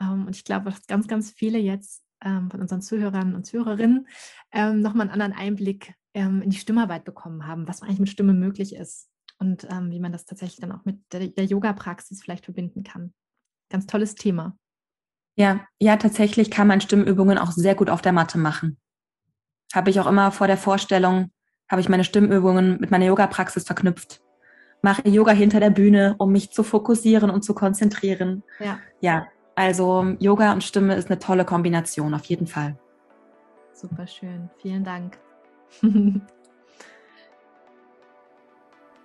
Ähm, 0.00 0.26
und 0.26 0.36
ich 0.36 0.44
glaube, 0.44 0.70
dass 0.70 0.86
ganz, 0.86 1.08
ganz 1.08 1.30
viele 1.30 1.58
jetzt 1.58 2.02
ähm, 2.24 2.50
von 2.50 2.60
unseren 2.60 2.82
Zuhörern 2.82 3.34
und 3.34 3.46
Zuhörerinnen 3.46 4.06
ähm, 4.52 4.80
nochmal 4.80 5.02
einen 5.02 5.20
anderen 5.20 5.32
Einblick 5.32 5.94
in 6.14 6.50
die 6.50 6.56
Stimmarbeit 6.56 7.04
bekommen 7.04 7.46
haben, 7.46 7.68
was 7.68 7.82
eigentlich 7.82 8.00
mit 8.00 8.08
Stimme 8.08 8.32
möglich 8.32 8.74
ist 8.74 9.08
und 9.38 9.68
ähm, 9.70 9.92
wie 9.92 10.00
man 10.00 10.10
das 10.10 10.24
tatsächlich 10.24 10.58
dann 10.58 10.72
auch 10.72 10.84
mit 10.84 10.96
der, 11.12 11.28
der 11.28 11.44
Yoga-Praxis 11.44 12.22
vielleicht 12.22 12.44
verbinden 12.44 12.82
kann. 12.82 13.12
Ganz 13.70 13.86
tolles 13.86 14.16
Thema. 14.16 14.56
Ja, 15.36 15.64
ja, 15.78 15.96
tatsächlich 15.96 16.50
kann 16.50 16.66
man 16.66 16.80
Stimmübungen 16.80 17.38
auch 17.38 17.52
sehr 17.52 17.76
gut 17.76 17.90
auf 17.90 18.02
der 18.02 18.12
Matte 18.12 18.38
machen. 18.38 18.78
Habe 19.72 19.90
ich 19.90 20.00
auch 20.00 20.08
immer 20.08 20.32
vor 20.32 20.48
der 20.48 20.56
Vorstellung, 20.56 21.30
habe 21.70 21.80
ich 21.80 21.88
meine 21.88 22.02
Stimmübungen 22.02 22.80
mit 22.80 22.90
meiner 22.90 23.04
Yoga-Praxis 23.04 23.64
verknüpft. 23.64 24.20
Mache 24.82 25.08
Yoga 25.08 25.32
hinter 25.32 25.60
der 25.60 25.70
Bühne, 25.70 26.16
um 26.18 26.32
mich 26.32 26.50
zu 26.50 26.64
fokussieren 26.64 27.30
und 27.30 27.42
zu 27.42 27.54
konzentrieren. 27.54 28.42
Ja. 28.58 28.80
Ja, 29.00 29.26
also 29.58 30.14
Yoga 30.20 30.52
und 30.52 30.62
Stimme 30.62 30.94
ist 30.94 31.10
eine 31.10 31.18
tolle 31.18 31.44
Kombination, 31.44 32.14
auf 32.14 32.24
jeden 32.26 32.46
Fall. 32.46 32.78
Super 33.72 34.06
schön. 34.06 34.48
Vielen 34.62 34.84
Dank. 34.84 35.18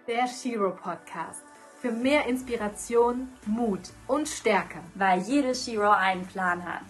der 0.07 0.27
Shiro 0.27 0.69
Podcast. 0.75 1.43
Für 1.81 1.91
mehr 1.91 2.27
Inspiration, 2.27 3.29
Mut 3.47 3.89
und 4.07 4.27
Stärke. 4.27 4.77
Weil 4.93 5.21
jede 5.21 5.55
Shiro 5.55 5.89
einen 5.89 6.27
Plan 6.27 6.63
hat. 6.63 6.85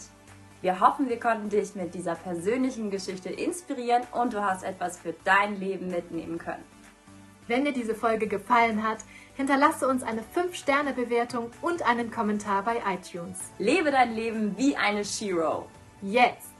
Wir 0.62 0.82
hoffen, 0.82 1.08
wir 1.08 1.20
konnten 1.22 1.48
dich 1.48 1.74
mit 1.74 1.94
dieser 1.94 2.16
persönlichen 2.16 2.92
Geschichte 2.92 3.30
inspirieren 3.30 4.04
und 4.12 4.34
du 4.34 4.44
hast 4.44 4.64
etwas 4.64 5.00
für 5.00 5.16
dein 5.24 5.58
Leben 5.58 5.88
mitnehmen 5.88 6.38
können. 6.38 6.66
Wenn 7.48 7.64
dir 7.64 7.74
diese 7.74 7.96
Folge 7.96 8.28
gefallen 8.28 8.84
hat, 8.84 9.00
hinterlasse 9.36 9.88
uns 9.88 10.04
eine 10.04 10.22
5-Sterne-Bewertung 10.36 11.52
und 11.62 11.84
einen 11.84 12.12
Kommentar 12.12 12.64
bei 12.64 12.82
iTunes. 12.94 13.40
Lebe 13.58 13.92
dein 13.92 14.14
Leben 14.14 14.58
wie 14.58 14.76
eine 14.76 15.04
Shiro. 15.04 15.68
Jetzt! 16.02 16.53